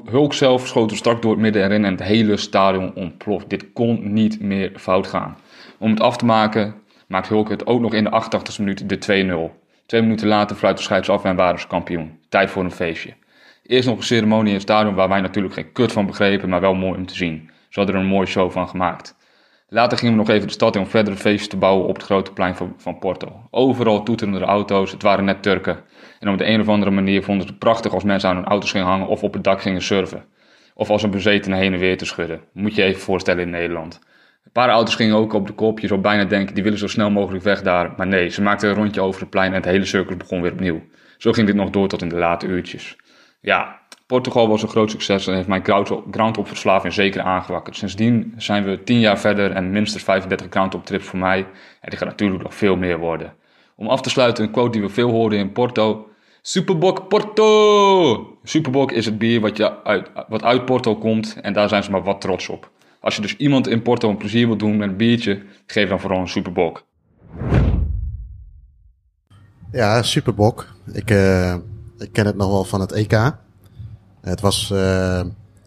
[0.10, 3.50] Hulk zelf schoot er strak door het midden erin en het hele stadion ontploft.
[3.50, 5.38] Dit kon niet meer fout gaan.
[5.80, 6.76] Om het af te maken,
[7.08, 9.66] maakt Hulk het ook nog in de 88ste minuut de 2-0.
[9.86, 12.20] Twee minuten later fluit de scheids af en waren ze kampioen.
[12.30, 13.14] Tijd voor een feestje.
[13.64, 16.62] Eerst nog een ceremonie in het stadion waar wij natuurlijk geen kut van begrepen, maar
[16.62, 17.50] wel mooi om te zien.
[17.70, 19.17] Ze hadden er een mooie show van gemaakt.
[19.70, 22.06] Later gingen we nog even de stad in om verdere feestjes te bouwen op het
[22.06, 23.48] grote plein van, Porto.
[23.52, 25.80] Overal toeterende auto's, het waren net Turken.
[26.20, 28.46] En op de een of andere manier vonden ze het prachtig als mensen aan hun
[28.46, 30.26] auto's gingen hangen of op het dak gingen surfen.
[30.74, 32.42] Of als een bezetene heen en weer te schudden.
[32.54, 34.00] Moet je je even voorstellen in Nederland.
[34.44, 35.80] Een paar auto's gingen ook op de kop.
[35.80, 37.94] Je zou bijna denken, die willen zo snel mogelijk weg daar.
[37.98, 40.52] Maar nee, ze maakten een rondje over het plein en het hele circus begon weer
[40.52, 40.82] opnieuw.
[41.18, 42.96] Zo ging dit nog door tot in de late uurtjes.
[43.42, 45.64] Ja, Portugal was een groot succes en heeft mijn
[46.12, 47.76] groundhop verslaving zeker aangewakkerd.
[47.76, 51.40] Sindsdien zijn we tien jaar verder en minstens 35 groundhop trips voor mij.
[51.82, 53.34] En die gaat natuurlijk nog veel meer worden.
[53.76, 56.08] Om af te sluiten een quote die we veel hoorden in Porto.
[56.42, 58.38] Superbok Porto!
[58.44, 61.92] Superbok is het bier wat, je uit, wat uit Porto komt en daar zijn ze
[61.92, 62.72] maar wat trots op.
[63.00, 66.00] Als je dus iemand in Porto een plezier wilt doen met een biertje, geef dan
[66.00, 66.86] vooral een Superbok.
[69.72, 70.68] Ja, Superbok.
[70.94, 71.56] Ik, uh,
[71.98, 73.32] ik ken het nog wel van het EK.
[74.28, 75.20] Het was, uh,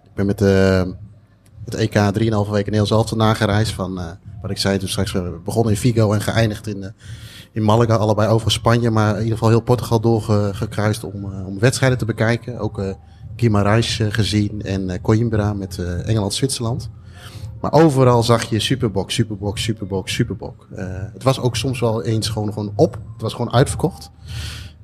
[0.05, 0.95] ik ben met de,
[1.65, 1.95] het EK
[2.47, 4.05] 3,5 weken heel zelf nagereisd van, uh,
[4.43, 6.93] wat ik zei toen straks, begonnen in Vigo en geëindigd in,
[7.53, 11.99] in Malaga, allebei over Spanje, maar in ieder geval heel Portugal doorgekruist om, om wedstrijden
[11.99, 12.59] te bekijken.
[12.59, 12.83] Ook
[13.37, 16.91] Guimarães gezien en Coimbra met Engeland-Zwitserland.
[17.61, 20.67] Maar overal zag je Superbox, Superbox, Superbox, Superbox.
[21.13, 22.93] het was ook soms wel eens gewoon, gewoon op.
[23.13, 24.11] Het was gewoon uitverkocht.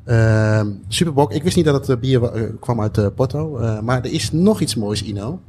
[0.07, 3.59] Uh, Superbok, ik wist niet dat het eh, bier uh, kwam uit uh, Porto.
[3.83, 5.41] maar er is nog iets moois, Ino.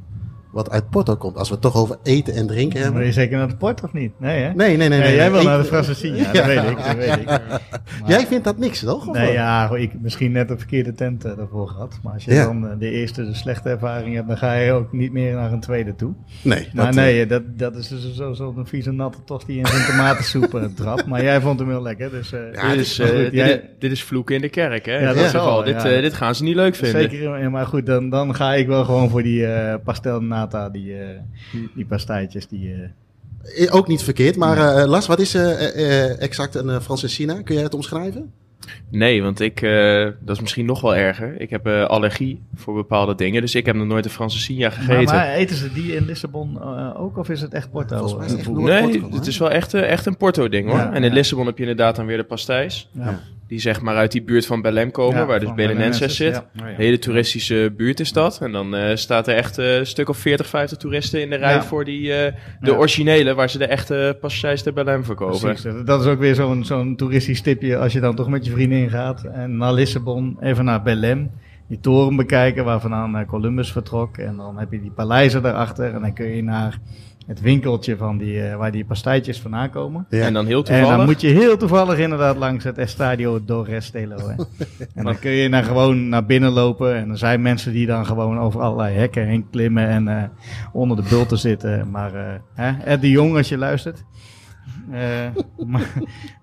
[0.50, 1.36] Wat uit Porto komt.
[1.36, 2.98] Als we het toch over eten en drinken hebben.
[2.98, 4.12] Wil je zeker naar de Porto of niet?
[4.20, 4.54] Nee, hè?
[4.54, 4.98] Nee, nee, nee.
[4.98, 6.76] nee, jij wil naar de Francisina, ja, dat weet ik.
[6.76, 7.26] Dat weet ik.
[8.00, 9.08] Maar, jij vindt dat niks, toch?
[9.08, 11.98] Of nee, ja, ik misschien net een verkeerde tent ervoor gehad.
[12.02, 12.44] Maar als je ja.
[12.44, 15.60] dan de eerste, de slechte ervaring hebt, dan ga je ook niet meer naar een
[15.60, 16.12] tweede toe.
[16.42, 16.68] Nee.
[16.72, 19.66] Maar dat, nee, dat, dat is dus zo'n zo een vieze natte tocht die in
[19.66, 21.06] zijn tomatensoep drap.
[21.06, 22.10] Maar jij vond hem heel lekker.
[22.10, 23.70] Dus, ja, dit, is, goed, jij...
[23.78, 24.98] dit, is vloeken in de kerk, hè?
[24.98, 25.64] Ja, dat is wel.
[25.64, 27.10] Dit, dit gaan ze niet leuk vinden.
[27.10, 29.46] Zeker, maar goed, dan, dan ga ik wel gewoon voor die
[29.78, 30.94] pastel nata, die
[31.74, 32.68] die pastijtjes die...
[32.68, 33.74] Uh...
[33.74, 37.42] Ook niet verkeerd, maar uh, Las, wat is uh, exact een Francisina?
[37.42, 38.32] Kun jij het omschrijven?
[38.90, 41.40] Nee, want ik, uh, dat is misschien nog wel erger.
[41.40, 45.04] Ik heb uh, allergie voor bepaalde dingen, dus ik heb nog nooit een Francesinha gegeten.
[45.04, 47.96] Maar, maar, eten ze die in Lissabon uh, ook, of is het echt Porto?
[47.96, 50.78] Volgens mij is het echt nee, Portugal, het is wel echt, echt een Porto-ding hoor.
[50.78, 51.14] Ja, en in ja.
[51.14, 52.88] Lissabon heb je inderdaad dan weer de pastijs.
[52.92, 53.20] Ja.
[53.48, 56.42] Die zeg maar uit die buurt van Belém komen, waar dus Belenenses zit.
[56.56, 58.40] Een hele toeristische buurt is dat.
[58.42, 61.84] En dan staat er echt een stuk of 40, 50 toeristen in de rij voor
[61.84, 62.08] die,
[62.60, 65.40] de originele, waar ze de echte pastijs de Belém verkopen.
[65.40, 68.50] Precies, dat is ook weer zo'n zo'n toeristisch tipje als je dan toch met je
[68.50, 71.30] vriendin gaat en naar Lissabon, even naar Belém.
[71.68, 74.16] Die toren bekijken waar vandaan Columbus vertrok.
[74.16, 75.94] En dan heb je die paleizen daarachter.
[75.94, 76.78] En dan kun je naar
[77.28, 80.06] het winkeltje van die, uh, waar die pastijtjes vandaan komen.
[80.10, 80.24] Ja.
[80.24, 80.90] En dan heel toevallig.
[80.90, 84.16] En dan moet je heel toevallig inderdaad langs het Estadio do Restelo.
[84.94, 86.96] en dan kun je naar gewoon naar binnen lopen.
[86.96, 90.22] En er zijn mensen die dan gewoon over allerlei hekken heen klimmen en uh,
[90.72, 91.90] onder de bulten zitten.
[91.90, 92.22] Maar uh,
[92.54, 94.04] hè, Ed de Jong, als je luistert.
[95.66, 95.92] maar,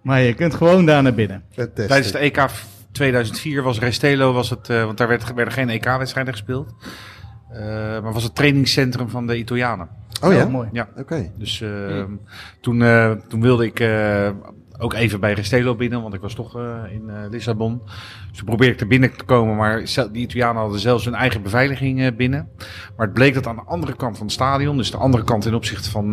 [0.01, 1.43] maar, je kunt gewoon daar naar binnen.
[1.73, 2.49] Tijdens de EK
[2.91, 6.75] 2004 was Restelo, was het, want daar werd, werden geen EK-wedstrijden gespeeld.
[8.01, 9.87] Maar was het trainingscentrum van de Italianen.
[10.21, 10.47] Oh ja?
[10.47, 10.69] mooi.
[10.71, 10.87] Ja.
[10.97, 11.31] Oké.
[11.37, 12.03] Dus uh,
[12.61, 14.29] toen, uh, toen wilde ik uh,
[14.77, 16.57] ook even bij Restelo binnen, want ik was toch
[16.91, 17.81] in Lissabon.
[18.29, 21.41] Dus toen probeerde ik er binnen te komen, maar die Italianen hadden zelfs hun eigen
[21.41, 22.49] beveiliging binnen.
[22.97, 25.41] Maar het bleek dat aan de andere kant van het stadion, dus de andere kant
[25.41, 26.09] ten opzichte van,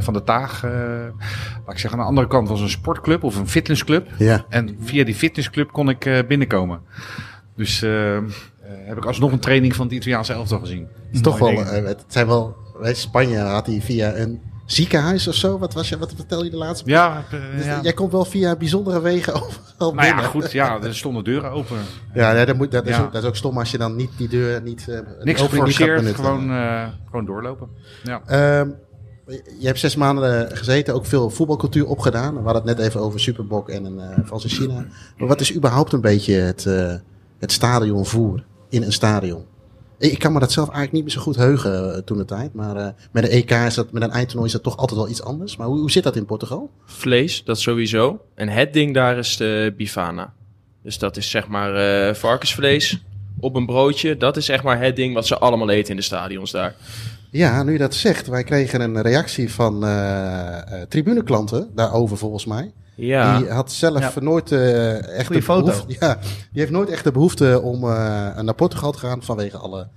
[0.00, 3.48] van de Taag, laat ik zeggen, aan de andere kant was een sportclub of een
[3.48, 4.08] fitnessclub.
[4.18, 4.44] Ja.
[4.48, 6.80] En via die fitnessclub kon ik binnenkomen.
[7.56, 7.80] Dus
[8.86, 10.88] heb ik alsnog een training van het Italiaanse elftal gezien.
[11.06, 15.34] Het is toch wel, het zijn wel bij Spanje had hij via een ziekenhuis of
[15.34, 15.58] zo.
[15.58, 17.24] Wat, was je, wat vertel je de laatste Ja,
[17.56, 17.80] dus ja.
[17.82, 20.52] Jij komt wel via bijzondere wegen overal Nou ja, goed.
[20.52, 21.76] Ja, er stonden deuren open.
[22.14, 24.10] Ja, nee, dat, moet, dat, is ook, dat is ook stom als je dan niet
[24.16, 24.86] die deur niet...
[24.88, 27.68] Uh, Niks geforceerd, gewoon, uh, gewoon doorlopen.
[28.02, 28.20] Ja.
[28.60, 28.74] Um,
[29.58, 32.34] je hebt zes maanden gezeten, ook veel voetbalcultuur opgedaan.
[32.34, 34.86] We hadden het net even over Superbok en een China.
[35.16, 36.64] Maar wat is überhaupt een beetje het,
[37.38, 39.44] het stadionvoer in een stadion?
[39.98, 42.54] Ik kan me dat zelf eigenlijk niet meer zo goed heugen eh, toen de tijd.
[42.54, 45.08] Maar eh, met een EK is dat, met een eindtoernooi is dat toch altijd wel
[45.08, 45.56] iets anders.
[45.56, 46.70] Maar hoe, hoe zit dat in Portugal?
[46.84, 48.20] Vlees, dat sowieso.
[48.34, 50.32] En het ding daar is de bifana.
[50.82, 53.02] Dus dat is zeg maar eh, varkensvlees
[53.40, 54.16] op een broodje.
[54.16, 56.74] Dat is zeg maar het ding wat ze allemaal eten in de stadions daar.
[57.36, 62.44] Ja, nu je dat zegt, wij kregen een reactie van eh eh, tribuneklanten daarover volgens
[62.46, 62.72] mij.
[62.94, 64.20] Ja, Die had zelf Ja.
[64.20, 65.64] nooit eh, echt Goeie de foto.
[65.64, 65.96] behoefte.
[66.06, 66.14] Ja,
[66.52, 67.88] die heeft nooit echt de behoefte om eh,
[68.40, 69.88] naar Portugal te gaan vanwege alle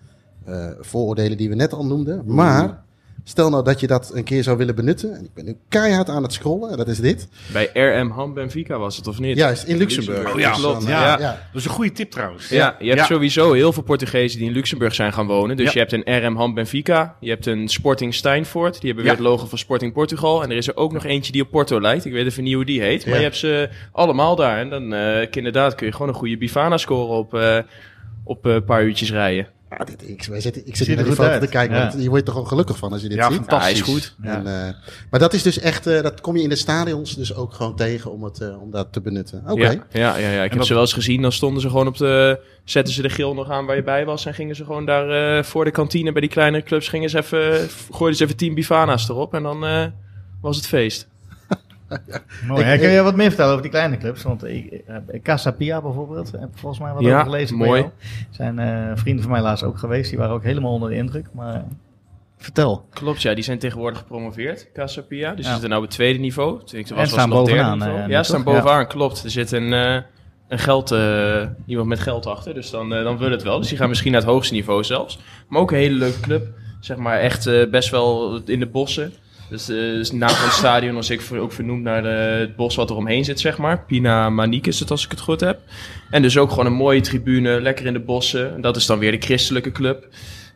[0.81, 2.21] vooroordelen die we net al noemden.
[2.25, 2.83] Maar
[3.29, 5.15] stel nou dat je dat een keer zou willen benutten.
[5.15, 7.27] En ik ben nu keihard aan het scrollen en dat is dit.
[7.53, 9.37] bij RM Ham Benfica was het of niet?
[9.37, 10.33] Juist, in Luxemburg.
[10.33, 10.87] Oh ja, klopt.
[10.87, 11.19] Ja.
[11.19, 11.29] ja.
[11.51, 12.49] Dat is een goede tip trouwens.
[12.49, 13.05] Ja, je hebt Ja.
[13.05, 15.57] sowieso heel veel Portugezen die in Luxemburg zijn gaan wonen.
[15.57, 15.71] Dus Ja.
[15.73, 19.19] je hebt een RM Ham Benfica, je hebt een Sporting Steinfort, die hebben weer Ja.
[19.19, 20.43] het logo van Sporting Portugal.
[20.43, 22.05] En er is er ook nog eentje die op Porto lijkt.
[22.05, 23.19] Ik weet even niet hoe die heet, maar Ja.
[23.19, 24.57] je hebt ze allemaal daar.
[24.59, 27.57] En dan eh, inderdaad kun je gewoon een goede Bifana scoren op, eh,
[28.23, 29.47] op eh, een paar uurtjes rijden.
[29.77, 31.41] Ja, dit, ik, wij zitten, ik zit hier er naar die foto uit.
[31.41, 31.75] te kijken.
[31.77, 31.87] Ja.
[31.89, 33.35] Want je wordt er gewoon gelukkig van als je dit Ja, ziet.
[33.35, 33.77] fantastisch.
[33.77, 34.15] Ja, hij is goed.
[34.21, 34.73] En, eh,
[35.09, 37.75] maar dat is dus echt, eh, dat kom je in de stadions dus ook gewoon
[37.75, 39.43] tegen om, het, eh, om dat te benutten.
[39.47, 39.61] Oké.
[39.61, 40.43] Ja, ja, ja, ja.
[40.43, 41.21] ik heb dat- ze wel eens gezien.
[41.21, 42.39] Dan stonden ze gewoon op de.
[42.63, 44.25] Zetten ze de geel nog aan waar je bij was.
[44.25, 46.87] En gingen ze gewoon daar eh, voor de kantine bij die kleinere clubs.
[46.87, 47.69] Gingen ze even.
[47.91, 49.33] Gooiden ze even 10 bifana's erop.
[49.33, 49.85] En dan eh,
[50.41, 51.07] was het feest.
[52.47, 52.65] Mooi.
[52.65, 52.79] Ik-?
[52.79, 54.23] Kun je wat meer vertellen over die kleine clubs?
[54.23, 57.57] Want ik, eh, Casa Pia bijvoorbeeld, heb ik volgens mij wat Ja, over gelezen.
[57.57, 57.85] mooi.
[58.29, 60.09] Zijn eh, vrienden van mij laatst ook geweest.
[60.09, 61.25] Die waren ook helemaal onder de indruk.
[61.33, 61.61] Maar eh,
[62.37, 62.85] vertel.
[62.89, 63.33] Klopt, ja.
[63.33, 64.67] Die zijn tegenwoordig gepromoveerd.
[64.73, 65.19] Casa Pia.
[65.19, 65.35] Dus Ja.
[65.35, 66.59] die zitten nou op het tweede niveau.
[66.65, 68.87] Toen ik En was, was staan bovenaan, eh, nu ja, staan bovenaan.
[68.87, 69.23] Klopt.
[69.23, 69.73] Er zit een.
[69.73, 69.97] eh,
[70.47, 72.53] een geld, eh, iemand met geld achter.
[72.53, 73.59] Dus dan, eh, dan wil het wel.
[73.59, 75.19] Dus die gaan misschien naar het hoogste niveau zelfs.
[75.47, 76.47] Maar ook een hele leuke club.
[76.79, 79.13] Zeg maar echt eh, best wel in de bossen.
[79.49, 82.55] Dus, eh dus de naam van het stadion was ik ook vernoemd naar de, het
[82.55, 83.83] bos wat er omheen zit, zeg maar.
[83.85, 85.59] Pina Maniek is het, als ik het goed heb.
[86.09, 88.53] En dus ook gewoon een mooie tribune, lekker in de bossen.
[88.53, 90.07] En dat is dan weer de christelijke club.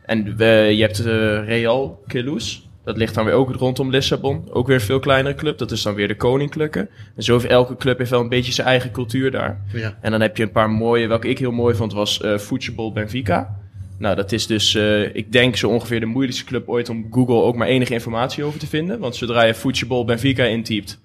[0.06, 2.60] En eh, je hebt eh, Real Queluz.
[2.84, 4.48] Dat ligt dan weer ook rondom Lissabon.
[4.50, 5.58] Ook weer een veel kleinere club.
[5.58, 6.88] Dat is dan weer de koninklijke.
[7.16, 9.60] En zo heeft elke club heeft wel een beetje zijn eigen cultuur daar.
[9.72, 9.98] Ja.
[10.00, 12.92] En dan heb je een paar mooie, welke ik heel mooi vond, was eh Football
[12.92, 13.56] Benfica.
[13.98, 17.42] Nou, dat is dus, eh, ik denk zo ongeveer de moeilijkste club ooit om Google
[17.42, 18.98] ook maar enige informatie over te vinden.
[18.98, 21.00] Want zodra je Football Benfica intypt,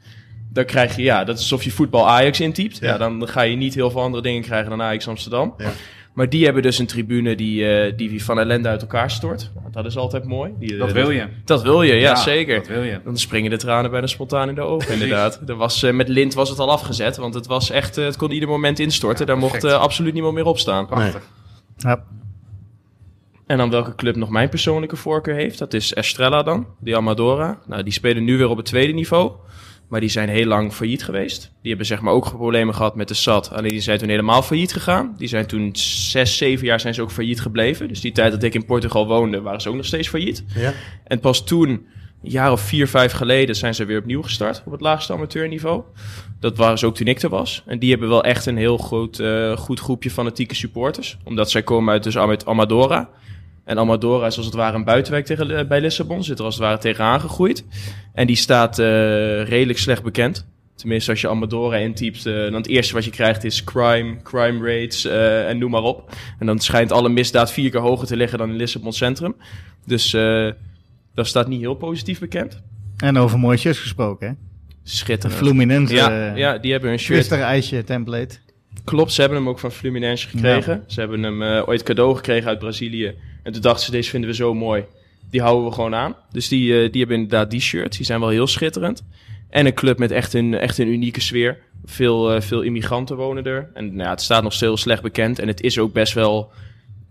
[0.53, 2.77] dan krijg je, ja, dat is alsof je voetbal Ajax intypt.
[2.79, 2.87] Ja.
[2.87, 2.97] Ja.
[2.97, 5.53] dan ga je niet heel veel andere dingen krijgen dan Ajax Amsterdam.
[5.57, 5.71] Ja.
[6.13, 9.51] Maar die hebben dus een tribune die, eh, die van ellende uit elkaar stort.
[9.71, 10.51] Dat is altijd mooi.
[10.59, 11.27] Die, Dat eh, wil je.
[11.45, 12.55] Dat wil je, ja, zeker.
[12.55, 12.99] Dat wil je.
[13.03, 15.41] Dan springen de tranen bijna spontaan in de ogen, inderdaad.
[15.47, 18.31] Er was, eh, met Lint was het al afgezet, want het, was echt, het kon
[18.31, 19.25] ieder moment instorten.
[19.25, 20.87] Daar mocht eh, absoluut niemand meer op staan.
[20.87, 21.23] Prachtig.
[21.77, 22.03] Ja.
[23.49, 27.59] En dan welke club nog mijn persoonlijke voorkeur heeft, dat is Estrella dan, die Amadora.
[27.67, 29.31] Nou, die spelen nu weer op het tweede niveau.
[29.87, 31.41] Maar die zijn heel lang failliet geweest.
[31.41, 33.51] Die hebben zeg maar ook problemen gehad met de SAT.
[33.51, 35.15] Alleen die zijn toen helemaal failliet gegaan.
[35.17, 37.87] Die zijn toen zes, zeven jaar zijn ze ook failliet gebleven.
[37.87, 40.43] Dus die tijd dat ik in Portugal woonde, waren ze ook nog steeds failliet.
[40.55, 40.73] Ja.
[41.03, 41.85] En pas toen, een
[42.21, 45.83] jaar of vier, vijf geleden, zijn ze weer opnieuw gestart op het laagste amateurniveau.
[46.39, 47.63] Dat waren ze ook toen ik er was.
[47.65, 51.17] En die hebben wel echt een heel goed, eh, goed groepje fanatieke supporters.
[51.23, 53.09] Omdat zij komen uit, dus uit Amadora.
[53.69, 56.23] En Amadora is als het ware een buitenwijk tegen, eh, bij Lissabon.
[56.23, 57.65] Zit er als het ware tegenaan gegroeid.
[58.13, 58.85] En die staat eh,
[59.43, 60.47] redelijk slecht bekend.
[60.75, 64.71] Tenminste, als je Amadora intypt, eh, dan het eerste wat je krijgt is crime, crime
[64.71, 66.11] rates en noem maar op.
[66.39, 69.35] En dan schijnt alle misdaad vier keer hoger te liggen dan in Lissabon Centrum.
[69.85, 70.11] Dus
[71.13, 72.61] dat staat niet heel positief bekend.
[72.97, 74.33] En over mooie shirts gesproken, hè?
[74.83, 75.39] Schitterend.
[75.39, 77.31] Fluminense Ja, ja, die hebben een shirt.
[77.31, 78.37] Ijsje template.
[78.83, 80.83] Klopt, ze hebben hem ook van Fluminense gekregen.
[80.87, 83.15] Ze hebben hem ooit cadeau gekregen uit Brazilië.
[83.43, 84.85] En toen dachten ze, deze vinden we zo mooi.
[85.31, 86.15] Die houden we gewoon aan.
[86.31, 87.97] Dus die, eh, die hebben inderdaad die shirts.
[87.97, 89.03] Die zijn wel heel schitterend.
[89.49, 91.57] En een club met echt een, echt een unieke sfeer.
[91.85, 93.69] Veel, eh, veel immigranten wonen er.
[93.73, 95.39] En nou ja, het staat nog heel slecht bekend.
[95.39, 96.51] En het is ook best wel...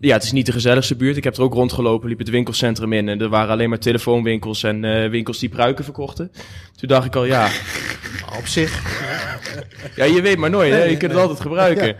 [0.01, 1.17] Ja, het is niet de gezelligste buurt.
[1.17, 3.09] Ik heb er ook rondgelopen, liep het winkelcentrum in.
[3.09, 6.31] En er waren alleen maar telefoonwinkels en eh, winkels die pruiken verkochten.
[6.75, 7.49] Toen dacht ik al, ja,
[8.37, 8.83] Op zich.
[9.95, 10.71] ja je weet maar nooit.
[10.71, 10.83] Hè?
[10.83, 11.95] Je kunt het altijd gebruiken.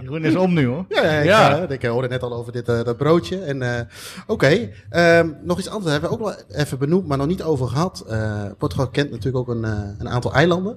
[0.00, 0.84] Jeroen is om nu, hoor.
[0.88, 1.58] Ja, ja, ik, Ja.
[1.62, 3.38] eh, ik hoorde net al over dit, eh, dat broodje.
[3.38, 3.80] En, eh,
[4.26, 7.68] Oké, ehm, nog iets anders hebben we ook wel even benoemd, maar nog niet over
[7.68, 8.04] gehad.
[8.08, 10.76] Eh, Portugal kent natuurlijk ook een, eh, een aantal eilanden.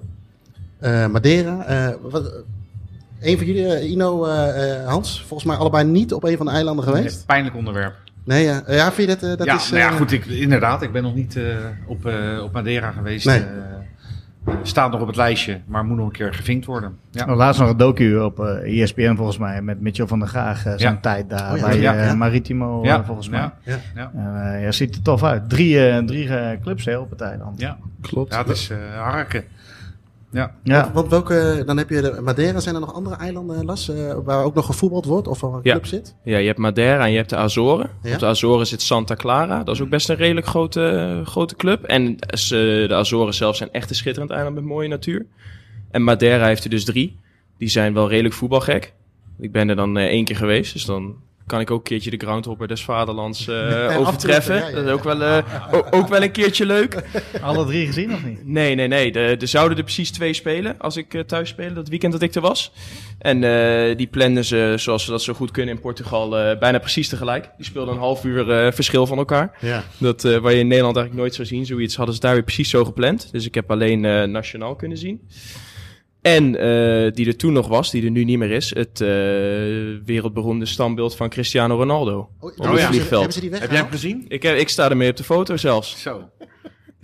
[0.79, 1.65] Eh, Madeira.
[1.65, 2.31] eh, wat,
[3.21, 6.45] een van jullie, eh, Ino, eh, eh, Hans, volgens mij allebei niet op een van
[6.45, 7.25] de eilanden geweest.
[7.25, 7.95] Pijnlijk onderwerp.
[8.23, 9.29] Nee, ja, ja vind je dat?
[9.31, 10.11] eh, dat ja, is, nou ja, eh, goed.
[10.11, 11.43] Ik, inderdaad, ik ben nog niet eh,
[11.87, 13.25] op, eh, op Madeira geweest.
[13.25, 13.43] Nee.
[14.61, 16.97] Staat nog op het lijstje, maar moet nog een keer gevinkt worden.
[17.11, 17.25] Ja.
[17.25, 20.65] Nou, laatst nog een docu op eh ESPN volgens mij met Mitchell van der Graag.
[20.65, 20.99] eh, zijn Ja.
[21.01, 22.15] tijd daar Oh ja, bij ja, eh, ja.
[22.15, 23.39] Maritimo Ja, volgens mij.
[23.39, 23.53] ja.
[23.63, 24.11] Ja.
[24.15, 24.55] Ja.
[24.57, 25.49] Ja, ziet er tof uit.
[25.49, 26.29] Drie, eh, drie
[26.61, 27.59] clubs hè, op het eiland.
[27.59, 27.77] Ja.
[28.01, 28.33] Klopt.
[28.33, 29.43] ja, het is eh harken.
[30.35, 30.55] Ja.
[30.63, 30.81] Ja.
[30.81, 34.17] Want, want welke, dan heb je de Madeira, zijn er nog andere eilanden, Las, eh,
[34.23, 35.71] waar ook nog gevoetbald wordt of waar een Ja.
[35.71, 36.15] club zit?
[36.23, 37.89] Ja, je hebt Madeira en je hebt de Azoren.
[38.03, 38.13] Ja.
[38.13, 39.63] Op de Azoren zit Santa Clara.
[39.63, 41.83] Dat is ook best een redelijk grote, grote club.
[41.83, 45.25] En eh, ze- de Azoren zelf zijn echt een schitterend eiland met mooie natuur.
[45.91, 47.19] En Madeira heeft er dus drie.
[47.57, 48.93] Die zijn wel redelijk voetbalgek.
[49.39, 51.15] Ik ben er dan eh, één keer geweest, dus dan
[51.45, 54.55] kan ik ook een keertje de groundhopper des vaderlands eh, overtreffen.
[54.55, 54.75] ja, ja, ja.
[54.75, 55.43] Dat is ook wel, eh,
[55.91, 57.03] ook wel een keertje leuk.
[57.41, 58.47] Alle drie gezien of niet?
[58.47, 59.11] Nee, nee, nee.
[59.11, 62.21] De- Er zouden er precies twee spelen als ik eh, thuis speelde, dat weekend dat
[62.21, 62.71] ik er was.
[63.19, 66.79] En eh, die planden ze, zoals ze dat zo goed kunnen in Portugal, eh, bijna
[66.79, 67.49] precies tegelijk.
[67.57, 69.57] Die speelden een half uur eh, verschil van elkaar.
[69.61, 69.83] Ja.
[69.97, 71.65] Dat, eh, waar je in Nederland eigenlijk nooit zou zien.
[71.65, 73.31] Zoiets hadden ze daar weer precies zo gepland.
[73.31, 75.21] Dus ik heb alleen eh, nationaal kunnen zien.
[76.25, 79.07] En eh, die er toen nog was, die er nu niet meer is, het eh,
[80.05, 82.29] wereldberoemde standbeeld van Cristiano Ronaldo.
[82.39, 83.11] Oh, het hebben ze- vliegveld.
[83.21, 84.25] Hebben ze die Heb jij hem gezien?
[84.27, 86.01] Ik, heb, ik sta ermee op de foto zelfs.
[86.01, 86.29] Zo.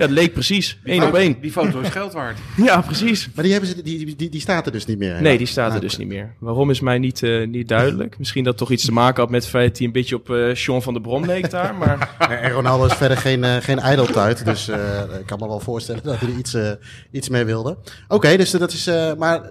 [0.02, 0.80] Ja, het leek precies.
[0.84, 1.38] Die Eén op één.
[1.42, 2.38] Die foto is geld waard.
[2.64, 3.30] Ja, precies.
[3.36, 5.16] Maar die, hebben ze, die, die, die, die staat er dus niet meer.
[5.16, 5.22] hè?
[5.22, 6.36] Nee, die staat er Ah, dus niet meer.
[6.40, 8.18] Waarom is mij niet, eh, niet duidelijk.
[8.18, 10.16] Misschien dat het toch iets te maken had met het feit dat hij een beetje
[10.16, 11.76] op eh Sean van der Brom leek daar.
[11.76, 14.46] Maar En Ronaldo is verder geen, eh geen ijdeltuit.
[14.46, 16.56] Dus eh, ik kan me wel voorstellen dat hij er iets,
[17.12, 17.78] iets mee wilde.
[18.08, 18.88] Oké, dus dat is.
[18.88, 19.42] eh, maar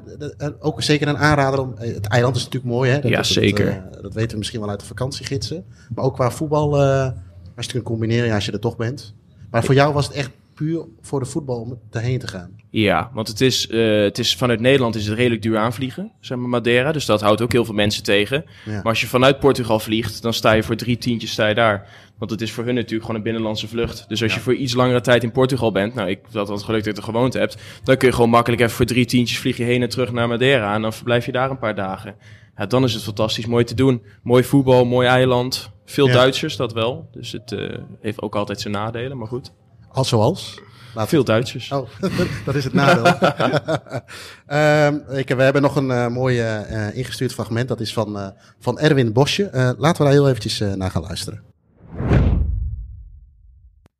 [0.60, 1.74] ook zeker een aanrader om.
[1.76, 3.00] het eiland is natuurlijk mooi, hè?
[3.00, 3.68] Dat, Ja, dat- zeker.
[3.68, 5.64] eh, dat weten we misschien wel uit de vakantiegidsen.
[5.94, 7.12] Maar ook qua voetbal, eh, als
[7.54, 9.14] je het kunt combineren, ja, als je er toch bent.
[9.50, 10.30] Maar voor jou was het echt
[10.60, 12.50] puur voor de voetbal om erheen te gaan.
[12.70, 16.38] ja, want het is, eh, het is vanuit Nederland is het redelijk duur aanvliegen, zeg
[16.38, 16.92] maar Madeira.
[16.92, 18.44] Dus dat houdt ook heel veel mensen tegen.
[18.64, 18.72] Ja.
[18.72, 21.88] Maar als je vanuit Portugal vliegt, dan sta je voor drie tientjes sta je daar.
[22.18, 24.04] Want het is voor hun natuurlijk gewoon een binnenlandse vlucht.
[24.08, 26.84] Dus als je voor iets langere tijd in Portugal bent, nou ik had het geluk
[26.84, 27.54] dat ik er gewoond heb,
[27.84, 30.28] dan kun je gewoon makkelijk even voor drie tientjes vlieg je heen en terug naar
[30.28, 30.74] Madeira.
[30.74, 32.14] En dan verblijf je daar een paar dagen.
[32.56, 34.02] Ja, dan is het fantastisch mooi te doen.
[34.22, 35.70] Mooi voetbal, mooi eiland.
[35.84, 36.12] Veel Ja.
[36.12, 37.08] Duitsers, dat wel.
[37.12, 39.52] Dus het eh, heeft ook altijd zijn nadelen, maar goed.
[39.92, 40.60] Als zoals.
[40.94, 41.72] Laat Veel Duitsers.
[41.72, 41.88] Oh,
[42.46, 43.04] dat is het nadeel.
[44.46, 47.68] Ehm, ik, we hebben nog een eh mooi eh, ingestuurd fragment.
[47.68, 48.28] Dat is van, eh,
[48.58, 49.44] van Erwin Bosje.
[49.44, 51.42] Eh, laten we daar heel eventjes eh, naar gaan luisteren.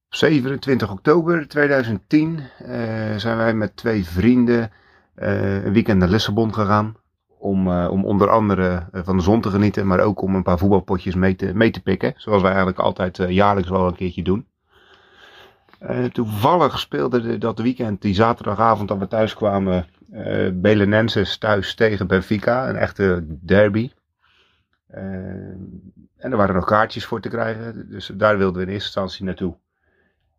[0.09, 2.75] Op 27 oktober 2010 eh,
[3.17, 4.71] zijn wij met twee vrienden
[5.15, 6.95] eh, een weekend naar Lissabon gegaan.
[7.39, 10.59] Om, eh, om onder andere van de zon te genieten, maar ook om een paar
[10.59, 12.15] voetbalpotjes mee te, mee te pikken.
[12.17, 14.47] Zoals wij eigenlijk altijd eh, jaarlijks wel een keertje doen.
[15.81, 21.75] Eh, toevallig speelde de- dat weekend, die zaterdagavond dat we thuis kwamen, eh Belenenses thuis
[21.75, 22.69] tegen Benfica.
[22.69, 23.91] Een echte derby.
[24.87, 25.03] Eh,
[26.17, 29.25] en er waren nog kaartjes voor te krijgen, dus daar wilden we in eerste instantie
[29.25, 29.57] naartoe.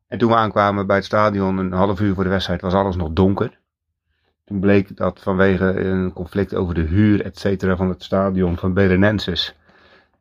[0.08, 2.96] En toen we aankwamen bij het stadion, een half uur voor de wedstrijd, was alles
[2.96, 3.60] nog donker.
[4.46, 8.74] Toen bleek dat vanwege een conflict over de huur, et cetera, van het stadion van
[8.74, 9.56] Belenenses,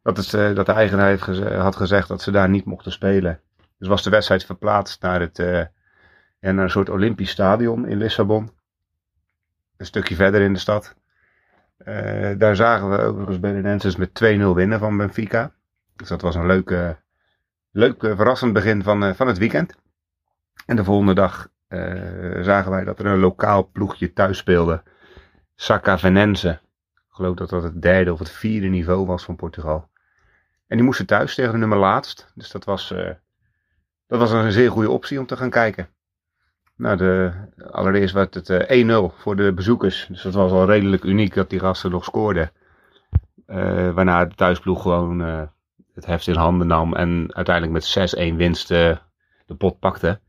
[0.03, 1.19] dat, het, dat de eigenaar
[1.59, 3.41] had gezegd dat ze daar niet mochten spelen.
[3.81, 8.51] Dus was de wedstrijd verplaatst naar, het, ja, naar een soort Olympisch stadion in Lissabon.
[9.77, 10.95] Een stukje verder in de stad.
[11.77, 15.53] Eh, daar zagen we overigens Belenenses met 2-0 winnen van Benfica.
[15.97, 16.97] Dus dat was een leuke,
[17.71, 19.77] leuk eh, verrassend begin van, van het weekend.
[20.67, 21.49] En de volgende dag
[22.41, 24.83] zagen wij dat er een lokaal ploegje thuis speelde.
[25.55, 26.49] Saccavenense.
[26.95, 29.89] Ik geloof dat dat het derde of het vierde niveau was van Portugal.
[30.67, 32.33] En die moesten thuis tegen de nummer laatst.
[32.35, 32.95] Dus dat was,
[34.11, 35.89] dat was een zeer goede optie om te gaan kijken.
[36.77, 37.33] Nou, de,
[37.71, 40.07] allereerst werd het eh, 1-0 voor de bezoekers.
[40.09, 42.53] Dus dat was al redelijk uniek dat die gasten nog scoorden.
[43.47, 45.43] Eh, waarna de thuisploeg gewoon eh,
[45.95, 48.97] het heft in handen nam en uiteindelijk met 6-1 winst eh,
[49.47, 50.21] de pot pakte.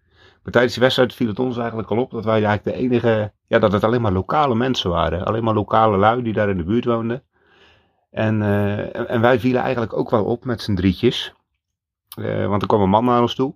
[0.43, 3.31] Maar tijdens die wedstrijd viel het ons eigenlijk al op dat wij eigenlijk de enige,
[3.47, 5.25] ja, dat het alleen maar lokale mensen waren.
[5.25, 7.23] Alleen maar lokale lui die daar in de buurt woonden.
[8.11, 11.33] En, eh, en, en wij vielen eigenlijk ook wel op met z'n drietjes.
[12.15, 13.55] Eh, want er kwam een man naar ons toe.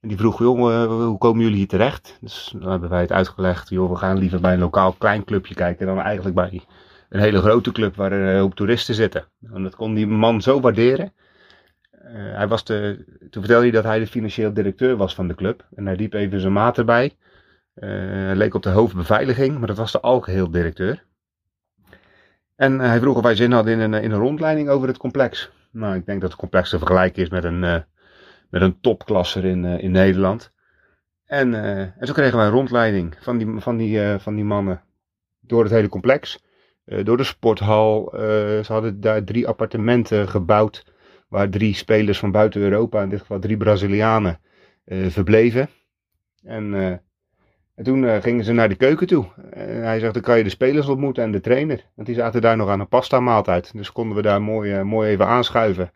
[0.00, 2.18] En die vroeg, jongen, hoe komen jullie hier terecht?
[2.20, 5.54] Dus dan hebben wij het uitgelegd, joh, we gaan liever bij een lokaal klein clubje
[5.54, 6.62] kijken dan eigenlijk bij
[7.08, 9.24] een hele grote club waar een hoop toeristen zitten.
[9.52, 11.12] En dat kon die man zo waarderen.
[11.90, 15.34] Eh, hij was de, toen vertelde hij dat hij de financieel directeur was van de
[15.34, 15.66] club.
[15.74, 17.16] En hij liep even zijn maat erbij.
[17.74, 21.04] Eh, hij leek op de hoofdbeveiliging, maar dat was de algeheel directeur.
[22.56, 25.50] En hij vroeg of wij zin hadden in een, in een rondleiding over het complex.
[25.70, 27.80] Nou, ik denk dat het complex te vergelijken is met een, eh,
[28.50, 30.52] met een topklasser in, eh, in Nederland.
[31.26, 34.44] En, eh, en zo kregen wij een rondleiding van die, van die, eh, van die
[34.44, 34.82] mannen
[35.40, 36.48] door het hele complex.
[37.02, 38.08] Door de sporthal.
[38.64, 40.84] ze hadden daar drie appartementen gebouwd.
[41.28, 44.40] Waar drie spelers van buiten Europa, in dit geval drie Brazilianen,
[44.86, 45.68] verbleven.
[46.42, 46.74] En,
[47.74, 49.26] en toen gingen ze naar de keuken toe.
[49.50, 51.84] En hij zegt, dan kan je de spelers ontmoeten en de trainer.
[51.94, 53.72] Want die zaten daar nog aan een pasta maaltijd.
[53.72, 55.92] Dus konden we daar mooi, mooi even aanschuiven.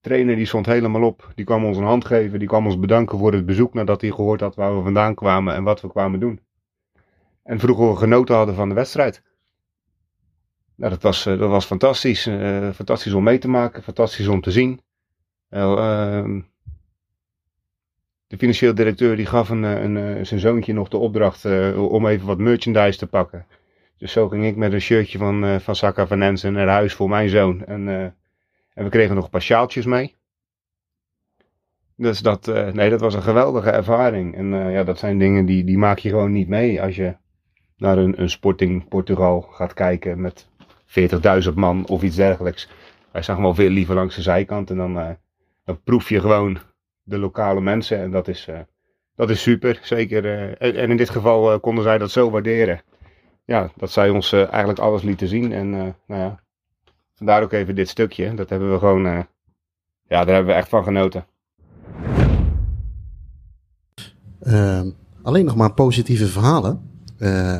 [0.00, 1.32] Trainer die stond helemaal op.
[1.34, 2.38] Die kwam ons een hand geven.
[2.38, 5.54] Die kwam ons bedanken voor het bezoek nadat hij gehoord had waar we vandaan kwamen
[5.54, 6.40] en wat we kwamen doen.
[7.42, 9.22] En vroeger genoten hadden van de wedstrijd.
[10.74, 12.22] Nou, dat was, dat was fantastisch.
[12.74, 14.80] fantastisch om mee te maken, fantastisch om te zien.
[15.48, 16.40] Ehm,
[18.26, 21.44] de financieel directeur die gaf een, een, zijn zoontje nog de opdracht
[21.76, 23.46] om even wat merchandise te pakken.
[23.98, 26.94] Dus zo ging ik met een shirtje van, uh, van Saka van Nensen naar huis
[26.94, 27.64] voor mijn zoon.
[27.64, 28.14] En,
[28.78, 30.16] en we kregen nog sjaaltjes mee.
[31.96, 34.34] Dus dat, uh, nee, dat was een geweldige ervaring.
[34.34, 37.16] En ja, dat zijn dingen die, die maak je gewoon niet mee als je
[37.76, 40.48] naar een, een Sporting Portugal gaat kijken met
[41.48, 42.68] 40.000 man of iets dergelijks.
[43.10, 45.16] Wij zagen wel veel liever langs de zijkant en dan,
[45.64, 46.58] dan proef je gewoon
[47.02, 47.98] de lokale mensen.
[47.98, 48.48] En dat is,
[49.14, 50.24] dat is super, zeker.
[50.58, 52.80] En, en, in dit geval konden zij dat zo waarderen
[53.44, 55.52] ja, dat zij ons eigenlijk alles lieten zien.
[55.52, 56.40] En nou ja,
[57.18, 58.34] vandaar ook even dit stukje.
[58.34, 59.18] Dat hebben we gewoon, uh,
[60.08, 61.26] ja, daar hebben we echt van genoten.
[64.40, 64.90] Ehm,
[65.22, 66.86] alleen nog maar positieve verhalen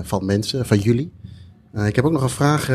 [0.02, 1.12] van mensen, van jullie.
[1.86, 2.66] ik heb ook nog een vraag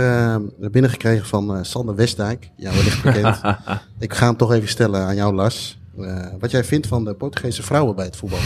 [0.71, 2.49] binnengekregen van Sander Westdijk.
[2.55, 3.41] Ja, wellicht bekend.
[3.99, 5.79] ik ga hem toch even stellen aan jou, Lars.
[6.39, 8.39] wat jij vindt van de Portugese vrouwen bij het voetbal.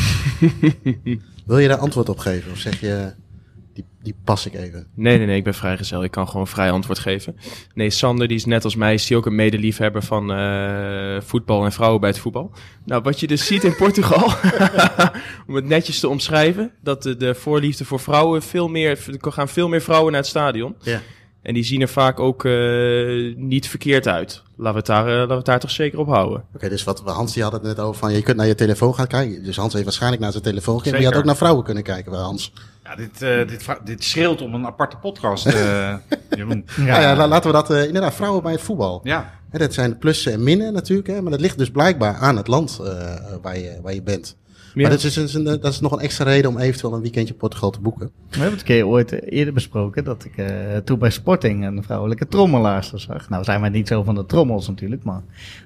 [1.46, 2.52] Wil je daar antwoord op geven?
[2.52, 3.14] Of zeg je,
[4.08, 4.88] die, pas ik even.
[4.94, 6.04] Nee, nee, nee, ik ben vrijgezel.
[6.04, 7.38] Ik kan gewoon vrij antwoord geven.
[7.74, 11.66] Nee, Sander, die is net als mij, is die ook een medeliefhebber van uh, voetbal
[11.66, 12.52] en vrouwen bij het voetbal.
[12.86, 14.32] Nou, wat je dus ziet in Portugal,
[15.48, 18.90] om het netjes te omschrijven, dat de, de voorliefde voor vrouwen veel meer,
[19.22, 20.76] er gaan veel meer vrouwen naar het stadion.
[20.82, 21.02] Ja.
[21.42, 24.44] En die zien er vaak ook uh, niet verkeerd uit.
[24.56, 26.38] Laten we het daar, uh, laten we het daar toch zeker op houden.
[26.38, 28.56] Oké, okay, dus wat Hans die had het net over van je kunt naar je
[28.56, 29.44] telefoon gaan kijken.
[29.44, 30.92] Dus Hans heeft waarschijnlijk naar zijn telefoon gekeken.
[30.92, 32.54] Maar je had ook naar vrouwen kunnen kijken bij Hans.
[32.88, 35.54] Ja, dit, uh, dit, dit schreeuwt om een aparte podcast, uh,
[36.38, 36.66] Jeroen.
[36.78, 37.72] Ja, ja, ja, laten we dat...
[37.72, 39.00] Uh, inderdaad, vrouwen bij het voetbal.
[39.04, 39.34] Ja.
[39.50, 41.08] Hè, dat zijn plussen en minnen natuurlijk.
[41.08, 42.82] Hè, maar dat ligt dus blijkbaar aan het land
[43.42, 44.36] waar, je, waar je bent.
[44.74, 44.82] Ja.
[44.82, 47.70] Maar dat is, een, dat is nog een extra reden om eventueel een weekendje Portugal
[47.70, 48.12] te boeken.
[48.30, 50.48] We hebben het keer ooit eerder besproken dat ik uh,
[50.84, 53.30] toen bij Sporting een vrouwelijke trommelaarster zag.
[53.30, 55.22] Nou zijn wij niet zo van de trommels natuurlijk, maar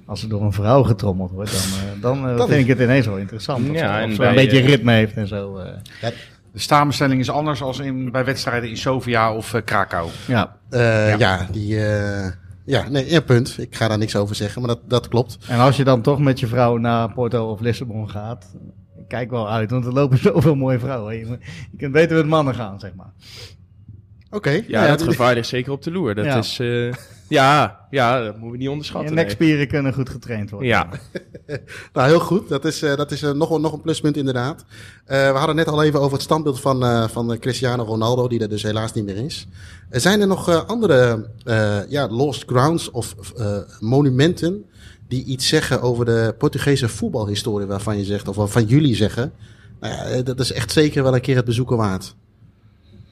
[0.06, 3.06] als er door een vrouw getrommeld wordt, dan, uh, dan uh, vind ik het ineens
[3.06, 3.68] wel interessant.
[3.72, 5.62] Ja, en een beetje ritme heeft en zo.
[6.02, 6.12] Ja,
[6.52, 10.10] de samenstelling is anders als in, bij wedstrijden in Sofia of uh, Krakau.
[10.28, 11.18] Ja, uh, ja.
[11.18, 11.47] ja.
[11.52, 11.76] die...
[11.76, 12.28] Uh,
[12.66, 13.56] ja, nee, ja, punt.
[13.58, 15.38] Ik ga daar niks over zeggen, maar dat, dat klopt.
[15.47, 18.56] En als je dan toch met je vrouw naar Porto of Lissabon gaat,
[19.08, 21.18] kijk wel uit, want er lopen zoveel mooie vrouwen.
[21.18, 21.26] Je,
[21.72, 23.12] je kunt beter met mannen gaan, zeg maar.
[24.30, 24.49] Oké.
[24.49, 26.16] Ja, ja, dat gevaar ligt zeker op de loer.
[26.16, 26.60] Dat is...
[27.32, 29.10] Ja, ja, dat moeten we niet onderschatten.
[29.10, 30.68] Je nekspieren kunnen goed getraind worden.
[30.68, 30.90] Ja.
[31.94, 32.50] nou, heel goed.
[32.50, 34.62] Dat is, uh, dat is uh, nog, nog een pluspunt inderdaad.
[34.62, 38.50] Uh, we hadden net al even over het standbeeld van, van Cristiano Ronaldo, die er
[38.50, 39.48] dus helaas niet meer is.
[39.90, 41.30] zijn er nog andere
[41.90, 43.16] ja, lost grounds of
[43.80, 44.66] monumenten
[45.08, 49.32] die iets zeggen over de Portugese voetbalhistorie waarvan je zegt, of waarvan jullie zeggen,
[49.80, 52.16] nou ja, dat is echt zeker wel een keer het bezoeken waard?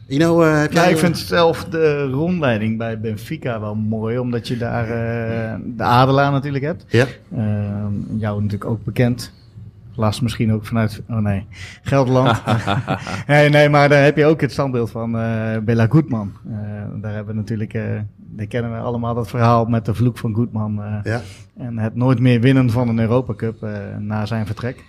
[0.09, 4.57] Ino, uh, heb ja, ik vind zelf de rondleiding bij Benfica wel mooi, omdat je
[4.57, 6.85] daar uh, de Adelaar natuurlijk hebt.
[6.87, 7.05] Ja.
[7.37, 7.41] Uh,
[8.17, 9.31] jou natuurlijk ook bekend.
[9.99, 11.45] Last misschien ook vanuit, oh nee,
[11.81, 12.41] Gelderland.
[13.27, 16.31] nee, nee, maar daar heb je ook het standbeeld van uh, Bella Goedman.
[17.01, 17.79] daar hebben we natuurlijk,
[18.17, 20.81] die kennen we allemaal dat verhaal met de vloek van Goedman.
[21.03, 21.21] ja.
[21.57, 23.67] En het nooit meer winnen van een Europa Cup
[23.99, 24.83] na zijn vertrek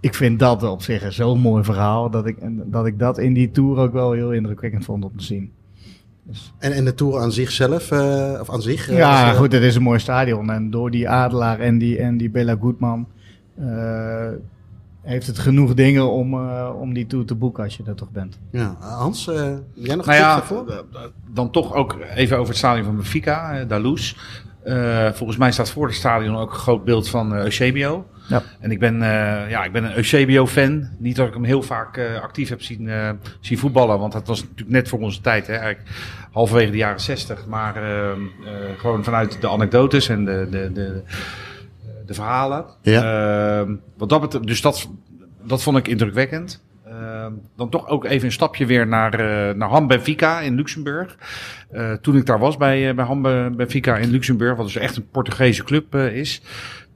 [0.00, 3.50] ik vind dat op zich zo'n mooi verhaal dat ik, dat ik dat in die
[3.50, 5.52] tour ook wel heel indrukwekkend vond om te zien.
[6.22, 6.54] Dus.
[6.58, 8.90] En, en de tour aan zichzelf, uh, of aan zich?
[8.90, 10.50] Uh, ja, goed, het is een mooi stadion.
[10.50, 13.15] En door die Adelaar en die, en die Bella Goodman uh,
[15.02, 16.34] heeft het genoeg dingen om,
[16.70, 18.38] om die tour te boeken als je er toch bent.
[18.50, 19.24] Ja, Hans,
[19.74, 20.84] jij nog nou ja, voor?
[21.32, 24.16] Dan toch ook even over het stadion van Benfica, Dalous.
[25.12, 28.06] volgens mij staat voor het stadion ook een groot beeld van Eusebio.
[28.28, 28.42] Ja.
[28.60, 30.88] En ik ben, uh, ja, ik ben een Eusebio-fan.
[30.98, 34.26] Niet dat ik hem heel vaak uh, actief heb zien, uh, zien voetballen, want dat
[34.26, 35.46] was natuurlijk net voor onze tijd.
[35.46, 35.88] Hè, eigenlijk
[36.32, 37.46] halverwege de jaren zestig.
[37.46, 38.20] Maar ehm,
[38.76, 41.02] gewoon vanuit de anekdotes en de, de, de,
[42.06, 42.64] de verhalen.
[42.82, 43.60] Ja.
[43.60, 44.88] Ehm, wat dat betreft, dus dat,
[45.42, 46.64] dat vond ik indrukwekkend.
[46.84, 49.16] Ehm, dan toch ook even een stapje weer naar,
[49.56, 51.16] naar Ham Benfica in Luxemburg.
[52.00, 53.22] toen ik daar was bij, bij Ham
[53.56, 56.42] Benfica in Luxemburg, wat dus echt een Portugese club is.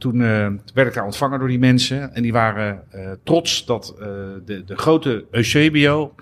[0.01, 2.15] Toen uh, werd ik daar ontvangen door die mensen.
[2.15, 4.07] En die waren uh, trots dat uh,
[4.45, 6.15] de, de grote Eusebio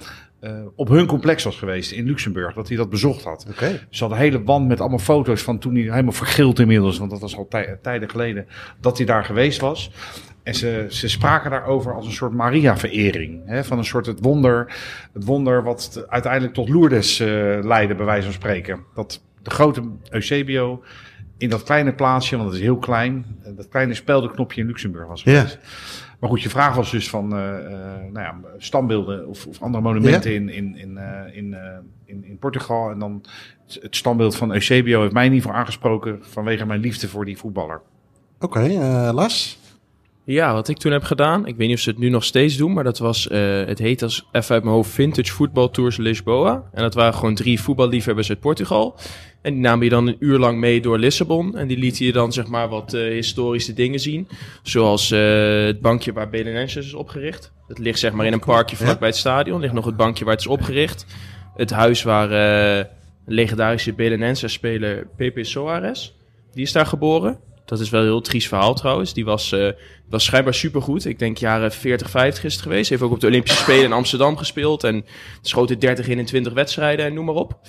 [0.76, 2.54] op hun complex was geweest in Luxemburg.
[2.54, 3.46] Dat hij dat bezocht had.
[3.50, 3.80] Okay.
[3.90, 6.98] Ze hadden een hele wand met allemaal foto's van toen hij helemaal vergild inmiddels.
[6.98, 8.46] Want dat was al tij tijden geleden
[8.80, 9.90] dat hij daar geweest was.
[10.42, 13.60] En ze, ze spraken daarover als een soort Maria-verering.
[13.66, 14.76] Van een soort het wonder,
[15.12, 17.18] het wonder wat uiteindelijk tot Lourdes
[17.62, 18.84] leidde, bij wijze van spreken.
[18.94, 20.82] Dat de grote Eusebio
[21.38, 25.06] in dat kleine plaatsje, want het is heel klein, eh, dat kleine speldenknopje in Luxemburg
[25.06, 25.24] was.
[26.18, 27.72] Maar goed, je vraag was dus van eh, eh,
[28.12, 31.56] nou ja, standbeelden of, of andere monumenten in, in, in, eh, in,
[32.04, 32.90] in, in Portugal.
[32.90, 33.24] En dan
[33.66, 37.24] het- het standbeeld van Eusebio heeft mij in ieder geval aangesproken vanwege mijn liefde voor
[37.24, 37.80] die voetballer.
[38.40, 39.58] Oké, eh, Lars?
[40.30, 42.56] Ja, wat ik toen heb gedaan, ik weet niet of ze het nu nog steeds
[42.56, 45.96] doen, maar dat was, eh, het heet als even uit mijn hoofd Vintage Football Tours
[45.96, 46.62] Lisboa.
[46.72, 48.98] En dat waren gewoon drie voetballiefhebbers uit Portugal.
[49.42, 51.56] En die namen je dan een uur lang mee door Lissabon.
[51.56, 54.28] En die lieten je dan zeg maar wat eh, historische dingen zien.
[54.62, 55.20] Zoals eh,
[55.64, 57.52] het bankje waar Belenenses is opgericht.
[57.68, 59.60] Het ligt zeg maar in een parkje vlakbij het stadion.
[59.60, 61.06] ligt nog het bankje waar het is opgericht.
[61.56, 62.88] Het huis waar
[63.26, 66.14] legendarische Belenenses speler Pepe Soares,
[66.52, 67.47] die is daar geboren.
[67.68, 69.12] Dat is wel een heel triest verhaal trouwens.
[69.12, 69.68] Die was, eh,
[70.08, 71.04] was schijnbaar supergoed.
[71.04, 72.90] Ik denk jaren 40, 50 is het geweest.
[72.90, 74.84] Heeft ook op de Olympische Spelen in Amsterdam gespeeld.
[74.84, 75.04] En
[75.42, 77.60] schoot in 30 in in 20 wedstrijden en noem maar op.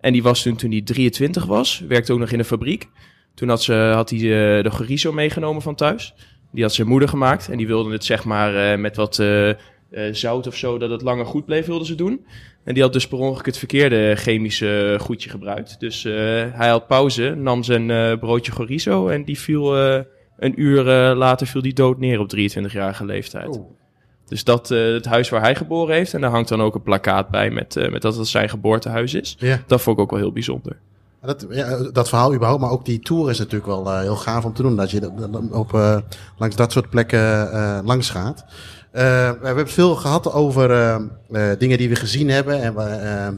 [0.00, 2.88] En die was toen, toen hij 23 was, werkte ook nog in een fabriek.
[3.34, 6.14] Toen had, ze, had hij eh, de chorizo meegenomen van thuis.
[6.52, 7.48] Die had zijn moeder gemaakt.
[7.48, 9.22] En die wilde het zeg maar eh, met wat
[10.12, 12.26] zout of zo, dat het langer goed bleef, wilden ze doen.
[12.64, 15.80] En die had dus per ongeluk het verkeerde chemische goedje gebruikt.
[15.80, 16.12] Dus eh,
[16.52, 20.00] hij had pauze, nam zijn eh, broodje chorizo en die viel eh,
[20.38, 23.60] een uur eh, later viel die dood neer op 23-jarige leeftijd.
[24.32, 26.14] Dus dat eh, het huis waar hij geboren heeft.
[26.14, 29.14] En daar hangt dan ook een plakkaat bij met, eh, met dat het zijn geboortehuis
[29.14, 29.36] is.
[29.38, 29.62] Ja.
[29.66, 30.76] Dat vond ik ook wel heel bijzonder.
[31.22, 34.44] Dat, ja, dat verhaal überhaupt, maar ook die tour is natuurlijk wel eh, heel gaaf
[34.44, 34.76] om te doen.
[34.76, 35.10] Dat je
[35.52, 35.98] op, eh,
[36.38, 38.44] langs dat soort plekken eh, langs gaat.
[38.92, 40.94] Eh, we hebben veel gehad over eh,
[41.30, 42.62] eh, dingen die we gezien hebben.
[42.62, 43.32] En wa-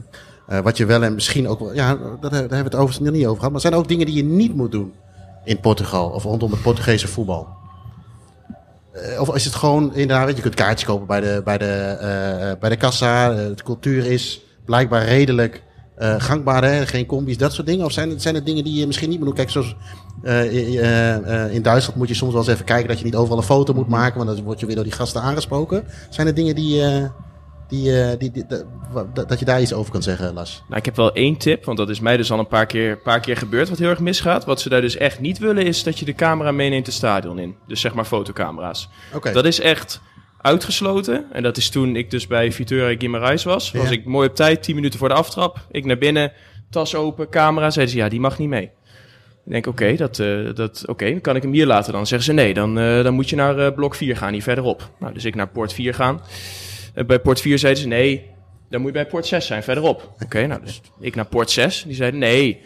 [0.63, 1.73] wat je wel en misschien ook wel...
[1.73, 3.51] Ja, daar, hebben we het overigens nog niet over gehad.
[3.51, 4.93] Maar zijn ook dingen die je niet moet doen
[5.43, 6.09] in Portugal?
[6.09, 7.47] Of rondom het Portugese voetbal?
[9.19, 12.75] Of is het gewoon inderdaad, je, kunt kaartjes kopen bij de, bij de, bij de
[12.75, 13.29] kassa.
[13.29, 15.63] De cultuur is blijkbaar redelijk
[15.95, 16.85] eh, gangbaar, hè?
[16.87, 17.85] geen combi's, dat soort dingen.
[17.85, 19.35] Of zijn het, zijn het dingen die je misschien niet moet doen?
[19.35, 19.75] Kijk, zoals
[20.23, 23.37] eh, eh, in Duitsland moet je soms wel eens even kijken dat je niet overal
[23.37, 25.83] een foto moet maken, want dan word je weer door die gasten aangesproken.
[26.09, 26.81] Zijn er dingen die,
[27.67, 28.45] die, die, die-
[29.27, 30.63] dat- je daar iets over kan zeggen, Lars?
[30.67, 32.97] Nou, ik heb wel één tip, want dat is mij dus al een paar keer,
[32.97, 34.45] paar keer gebeurd wat heel erg misgaat.
[34.45, 37.39] Wat ze daar dus echt niet willen is dat je de camera meeneemt het stadion
[37.39, 37.55] in.
[37.67, 38.89] Dus zeg maar fotocamera's.
[39.13, 39.31] Oké.
[39.31, 40.01] Dat is echt
[40.45, 41.25] uitgesloten.
[41.31, 43.71] En dat is toen ik dus bij Vitória Guimarães was.
[43.71, 43.91] Was Ja.
[43.91, 45.65] ik mooi op tijd, 10 minuten voor de aftrap.
[45.71, 46.31] Ik naar binnen,
[46.69, 47.69] tas open, camera.
[47.69, 48.63] Zeiden ze, ja, die mag niet mee.
[49.45, 52.07] Ik denk, oké, dat, eh, dat, oké, dan kan ik hem hier laten dan.
[52.07, 54.89] Zeggen ze, nee, dan, eh, dan moet je naar eh, blok 4 gaan, hier verderop.
[54.99, 56.21] Nou, dus ik naar poort 4 gaan.
[57.07, 58.25] Bij poort 4 zeiden ze, nee,
[58.69, 60.13] dan moet je bij poort 6 zijn, verderop.
[60.23, 61.83] Oké, nou, dus ik naar poort 6.
[61.87, 62.61] Die zeiden, nee,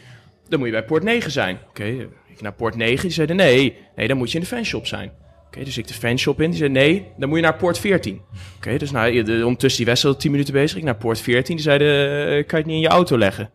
[0.48, 1.58] dan moet je bij poort 9 zijn.
[1.70, 1.84] Oké,
[2.28, 3.02] ik naar poort 9.
[3.02, 5.12] Die zeiden, nee, nee, dan moet je in de fanshop zijn.
[5.50, 6.50] Oké, dus ik de fanshop in.
[6.50, 8.22] Die zei, nee, dan moet je naar poort 14.
[8.58, 10.78] Oké, dus nou, de, ondertussen die wedstrijd al 10 minuten bezig.
[10.78, 11.56] Ik naar poort 14.
[11.56, 13.52] Die zeiden, eh, kan je het niet in je auto leggen?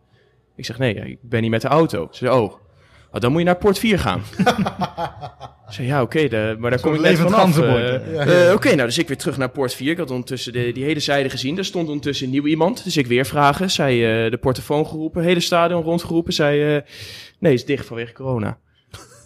[0.55, 2.07] Ik zeg, nee, ik ben niet met de auto.
[2.11, 2.53] Ze zei, oh,
[3.11, 4.19] oh, dan moet je naar poort 4 gaan.
[5.67, 7.57] ik zei, ja, oké, maar daar kom ik net vanaf.
[7.57, 7.67] eh.
[7.67, 8.47] hè?
[8.47, 9.91] Eh, oké, nou, dus ik weer terug naar poort 4.
[9.91, 11.57] Ik had ondertussen de, die hele zijde gezien.
[11.57, 12.83] Er stond ondertussen nieuw iemand.
[12.83, 13.71] Dus ik weer vragen.
[13.71, 13.97] Zij
[14.29, 16.33] de portofoon geroepen, hele stadion rondgeroepen.
[16.33, 16.85] Zij,
[17.39, 18.57] nee, is dicht vanwege corona.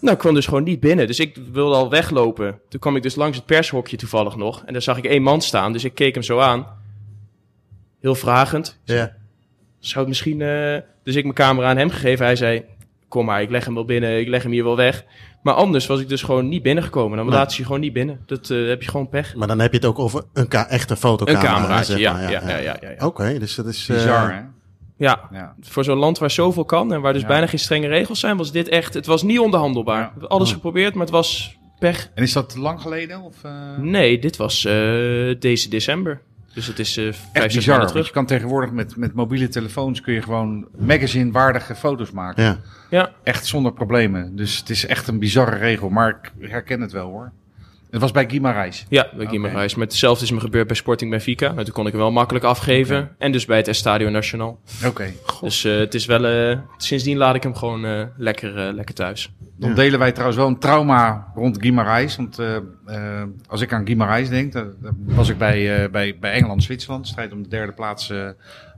[0.00, 1.06] Nou, ik kwam dus gewoon niet binnen.
[1.06, 2.60] Dus ik wilde al weglopen.
[2.68, 4.62] Toen kwam ik dus langs het pershokje toevallig nog.
[4.66, 5.72] En daar zag ik één man staan.
[5.72, 6.66] Dus ik keek hem zo aan.
[8.00, 8.78] Heel vragend.
[8.84, 9.12] Ja.
[9.78, 10.40] Zou het misschien...
[10.42, 12.24] eh, Dus ik mijn camera aan hem gegeven.
[12.24, 12.64] Hij zei,
[13.08, 14.20] kom maar, ik leg hem wel binnen.
[14.20, 15.04] Ik leg hem hier wel weg.
[15.42, 17.16] Maar anders was ik dus gewoon niet binnengekomen.
[17.16, 17.34] Dan Nee.
[17.34, 18.20] laten ze je gewoon niet binnen.
[18.26, 19.34] Dat eh, heb je gewoon pech.
[19.34, 21.54] Maar dan heb je het ook over een echte Een fotocamera.
[21.54, 23.06] cameraatje, zeg ja, maar, ja, ja, ja, ja, ja.
[23.06, 23.88] Oké, dus dat is...
[23.88, 24.40] eh, Bizar, hè?
[25.00, 25.54] Ja, Ja.
[25.60, 27.28] voor zo'n land waar zoveel kan en waar dus Ja.
[27.28, 28.94] bijna geen strenge regels zijn, was dit echt...
[28.94, 29.98] Het was niet onderhandelbaar.
[30.00, 30.04] Ja.
[30.04, 32.10] We hebben alles geprobeerd, maar het was pech.
[32.14, 33.20] En is dat lang geleden?
[33.20, 34.72] Of, eh, Nee, dit was eh,
[35.38, 36.20] deze december.
[36.54, 37.76] Dus het is eh vijf, bizar.
[37.76, 38.06] Want terug.
[38.06, 42.42] je kan tegenwoordig met, met mobiele telefoons kun je gewoon magazine-waardige foto's maken.
[42.42, 42.58] Ja.
[42.90, 44.36] Ja, Echt zonder problemen.
[44.36, 45.88] Dus het is echt een bizarre regel.
[45.88, 47.32] Maar ik herken het wel hoor.
[47.90, 48.86] Het was bij Guimarães.
[48.88, 49.36] ja bij Oké.
[49.38, 49.74] Guimarães.
[49.76, 51.52] Maar hetzelfde is me gebeurd bij Sporting Benfica.
[51.52, 53.10] Nou, toen kon ik hem wel makkelijk afgeven.
[53.18, 54.60] En dus bij het Estadio Nacional.
[54.86, 55.12] Oké.
[55.40, 56.24] Dus eh, het is wel...
[56.26, 59.32] eh, sindsdien laat ik hem gewoon eh, lekker, lekker thuis.
[59.56, 59.74] Dan Ja.
[59.74, 62.16] delen wij trouwens wel een trauma rond Guimarães.
[62.16, 62.38] Want
[63.46, 67.08] als ik aan Guimarães denk, dan, dan was ik bij, eh, bij, bij Engeland-Zwitserland.
[67.08, 68.28] Strijd om de derde plaats eh,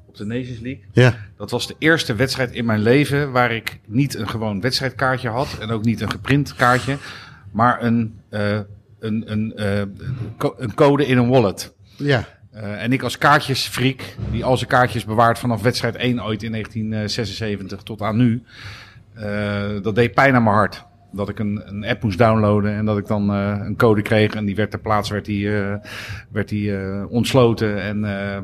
[0.07, 0.83] op de Nations League.
[0.93, 1.15] Ja.
[1.37, 5.57] Dat was de eerste wedstrijd in mijn leven waar ik niet een gewoon wedstrijdkaartje had.
[5.61, 6.97] En ook niet een geprint kaartje.
[7.51, 8.59] Maar een, eh,
[9.03, 11.75] een, een, eh, een co- een code in een wallet.
[11.97, 12.25] Ja.
[12.51, 16.51] Eh, en ik als kaartjesfreak, die al zijn kaartjes bewaart vanaf wedstrijd 1 ooit in
[16.51, 18.43] 1976 tot aan nu.
[19.15, 20.85] eh, dat deed pijn aan mijn hart.
[21.13, 24.35] Dat ik een, een app moest downloaden en dat ik dan een code kreeg.
[24.35, 25.51] En die werd ter plaatse werd die,
[26.31, 26.73] werd die,
[27.09, 27.83] ontsloten.
[27.83, 28.01] En,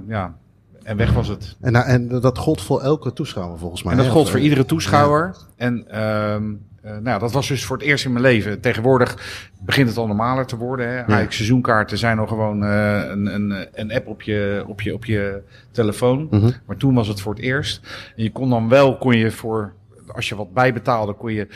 [0.09, 0.35] ja,
[0.83, 1.57] en weg was het.
[1.61, 3.93] En, nou, en dat gold voor elke toeschouwer volgens mij.
[3.93, 5.37] En dat gold voor iedere toeschouwer.
[5.57, 6.45] En ehm,
[6.85, 8.61] Uh, nou, dat was dus voor het eerst in mijn leven.
[8.61, 9.17] Tegenwoordig
[9.61, 10.89] begint het al normaler te worden.
[10.89, 10.95] Hè.
[10.95, 15.05] Eigenlijk seizoenkaarten zijn nog gewoon uh, een, een, een, app op je, op je, op
[15.05, 16.27] je telefoon.
[16.31, 16.51] Mhm.
[16.67, 17.81] Maar toen was het voor het eerst.
[18.17, 19.73] En je kon dan wel, kon je voor,
[20.07, 21.49] als je wat bijbetaalde, kon je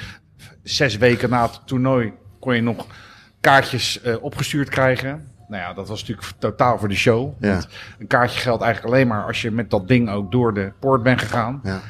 [0.63, 2.87] zes weken na het toernooi, kon je nog
[3.41, 5.31] kaartjes uh, opgestuurd krijgen.
[5.49, 7.33] Nou ja, dat was natuurlijk totaal voor de show.
[7.41, 7.51] Ja.
[7.51, 7.69] Want
[7.99, 11.03] een kaartje geldt eigenlijk alleen maar als je met dat ding ook door de poort
[11.03, 11.61] bent gegaan.
[11.63, 11.81] Ja.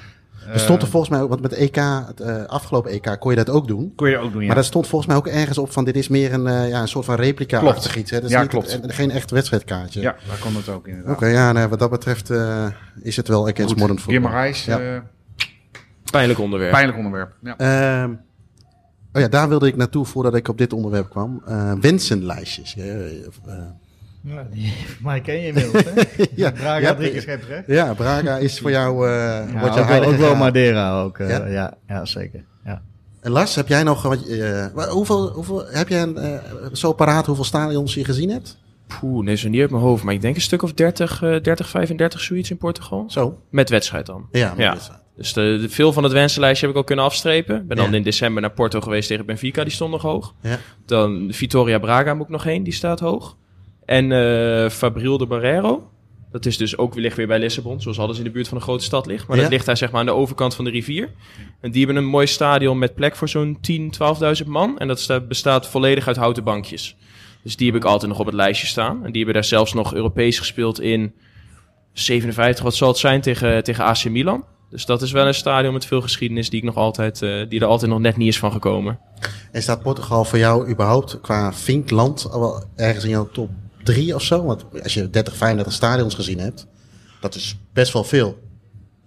[0.48, 1.76] Er stond er volgens mij ook, want met EK,
[2.06, 3.92] het uh, afgelopen EK, kon je dat ook doen.
[3.96, 4.46] Kon je ook doen, ja.
[4.46, 6.80] Maar dat stond volgens mij ook ergens op van dit is meer een, uh, ja,
[6.80, 8.10] een soort van replica-achtig iets.
[8.10, 8.16] Hè?
[8.16, 8.80] Dat is ja, niet, klopt.
[8.80, 10.00] En, geen echt wedstrijdkaartje.
[10.00, 11.14] Ja, daar kon het ook inderdaad.
[11.14, 12.66] Oké, okay, ja, nee, wat dat betreft uh,
[13.02, 14.14] is het wel against modern football.
[14.14, 15.04] Gimmerijs, ja.
[16.10, 16.72] pijnlijk onderwerp.
[16.72, 18.04] Pijnlijk onderwerp, ja.
[18.04, 18.10] Uh,
[19.12, 21.42] oh ja, daar wilde ik naartoe voordat ik op dit onderwerp kwam.
[21.80, 22.76] wensenlijstjes.
[24.22, 26.02] Ja, die, maar ken je inmiddels, hè?
[26.42, 27.66] ja, Braga ja, drie keer schept recht.
[27.66, 29.12] Ja, Braga is voor jou uh,
[29.52, 31.18] ja, wat je ook, wel, ook wel Madeira ook.
[31.18, 31.46] Uh, ja?
[31.46, 31.74] ja?
[31.88, 32.44] Ja, zeker.
[32.64, 32.82] Ja.
[33.20, 34.16] En Lars, heb jij nog...
[34.26, 36.40] Uh, hoeveel, hoeveel, heb jij een,
[36.72, 38.58] zo paraat hoeveel stadions je gezien hebt?
[39.00, 40.02] Poeh, nee, zo niet uit mijn hoofd.
[40.04, 43.04] Maar ik denk een stuk of 30, 30 35 zoiets in Portugal.
[43.08, 43.38] Zo?
[43.50, 44.26] Met wedstrijd dan.
[44.30, 44.72] Ja, met ja.
[44.72, 45.00] wedstrijd.
[45.16, 47.66] Dus de, de, veel van het wensenlijstje heb ik al kunnen afstrepen.
[47.66, 47.96] Ben dan ja.
[47.96, 50.34] in december naar Porto geweest tegen Benfica, die stond nog hoog.
[50.40, 50.58] Ja.
[50.86, 53.36] Dan Vitoria Braga moet ik nog heen, die staat hoog.
[53.92, 55.90] En uh, Fabril de Barreiro.
[56.30, 58.62] Dat is dus ook ligt weer bij Lissabon, zoals alles in de buurt van een
[58.62, 59.26] grote stad ligt.
[59.26, 59.42] Maar Ja.
[59.42, 61.08] dat ligt daar zeg maar aan de overkant van de rivier.
[61.60, 63.90] En die hebben een mooi stadion met plek voor zo'n 10,
[64.42, 64.78] 12.000 man.
[64.78, 66.96] En dat sta- bestaat volledig uit houten bankjes.
[67.42, 68.96] Dus die heb ik altijd nog op het lijstje staan.
[69.04, 71.12] En die hebben daar zelfs nog Europees gespeeld in
[71.92, 74.44] 57, wat zal het zijn, tegen, tegen AC Milan.
[74.70, 77.60] Dus dat is wel een stadion met veel geschiedenis die, ik nog altijd, eh, die
[77.60, 78.98] er altijd nog net niet is van gekomen.
[79.52, 82.28] En staat Portugal voor jou überhaupt qua vinkland
[82.76, 83.50] ergens in jouw top
[83.82, 84.44] 3 of zo?
[84.44, 86.66] Want als je 30, 35 stadions gezien hebt,
[87.20, 88.38] dat is best wel veel.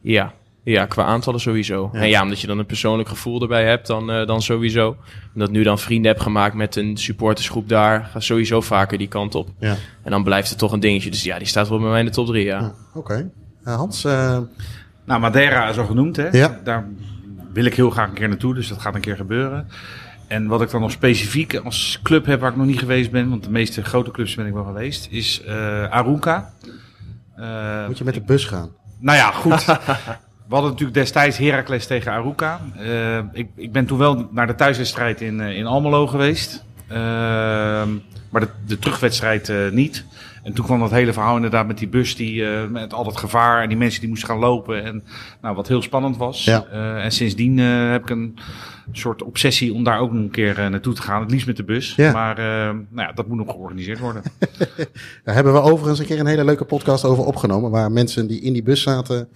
[0.01, 1.89] Ja, ja qua aantallen sowieso.
[1.93, 1.99] Ja.
[1.99, 4.97] En ja, omdat je dan een persoonlijk gevoel erbij hebt, dan, eh, dan sowieso.
[5.33, 9.07] En dat nu dan vrienden heb gemaakt met een supportersgroep daar, ga sowieso vaker die
[9.07, 9.49] kant op.
[9.59, 9.75] Ja.
[10.03, 11.11] En dan blijft het toch een dingetje.
[11.11, 12.59] Dus ja, die staat wel bij mij in de top 3, ja.
[12.59, 13.31] Ja, Oké.
[13.63, 14.39] Eh, Hans, eh,
[15.05, 16.27] Nou, Madeira is al genoemd, hè?
[16.27, 16.59] Ja.
[16.63, 16.87] Daar
[17.53, 19.67] wil ik heel graag een keer naartoe, dus dat gaat een keer gebeuren.
[20.27, 23.29] En wat ik dan nog specifiek als club heb waar ik nog niet geweest ben,
[23.29, 26.53] want de meeste grote clubs ben ik wel geweest, is eh Aruca.
[27.35, 28.69] Eh, moet je met de bus gaan?
[28.99, 29.65] nou ja, goed.
[30.47, 32.59] We hadden natuurlijk destijds Heracles tegen Aruca.
[32.77, 36.63] Eh, ik, ik ben toen wel naar de thuiswedstrijd in, in Almelo geweest.
[38.29, 40.05] Maar de, de terugwedstrijd niet.
[40.45, 43.17] En toen kwam dat hele verhaal inderdaad met die bus die, eh, met al dat
[43.17, 44.83] gevaar en die mensen die moesten gaan lopen.
[44.83, 45.03] En
[45.41, 46.43] nou, wat heel spannend was.
[46.43, 46.65] Ja.
[46.71, 48.37] Eh, en sindsdien eh, heb ik een
[48.91, 51.21] soort obsessie om daar ook nog een keer naartoe te gaan.
[51.21, 51.95] Het liefst met de bus.
[51.95, 52.11] Ja.
[52.11, 52.35] Maar
[52.89, 54.21] nou ja, dat moet nog georganiseerd worden.
[55.23, 57.71] Daar hebben we overigens een keer een hele leuke podcast over opgenomen.
[57.71, 59.27] Waar mensen die in die bus zaten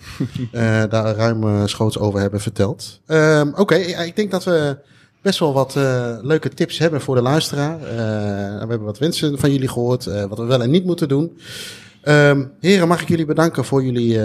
[0.90, 3.02] daar ruim schoots over hebben verteld.
[3.06, 4.78] Ehm, Oké, ik denk dat we
[5.22, 7.82] best wel wat eh, leuke tips hebben voor de luisteraar.
[7.82, 7.98] Eh,
[8.54, 10.06] we hebben wat wensen van jullie gehoord.
[10.08, 11.38] eh, wat we wel en niet moeten doen.
[12.02, 14.20] Ehm, heren, mag ik jullie bedanken voor jullie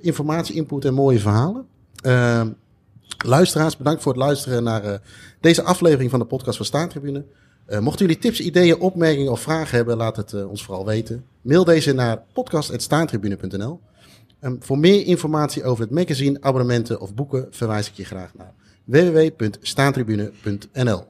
[0.00, 1.66] informatie, input en mooie verhalen.
[2.02, 2.50] Ehm,
[3.26, 5.00] luisteraars, bedankt voor het luisteren naar
[5.40, 7.24] deze aflevering van de podcast van Staantribune.
[7.80, 11.24] Mochten jullie tips, ideeën, opmerkingen of vragen hebben, laat het ons vooral weten.
[11.40, 13.80] Mail deze naar podcast.staantribune.nl.
[14.40, 18.54] En voor meer informatie over het magazine, abonnementen of boeken verwijs ik je graag naar
[18.88, 21.06] www.staantribune.nl.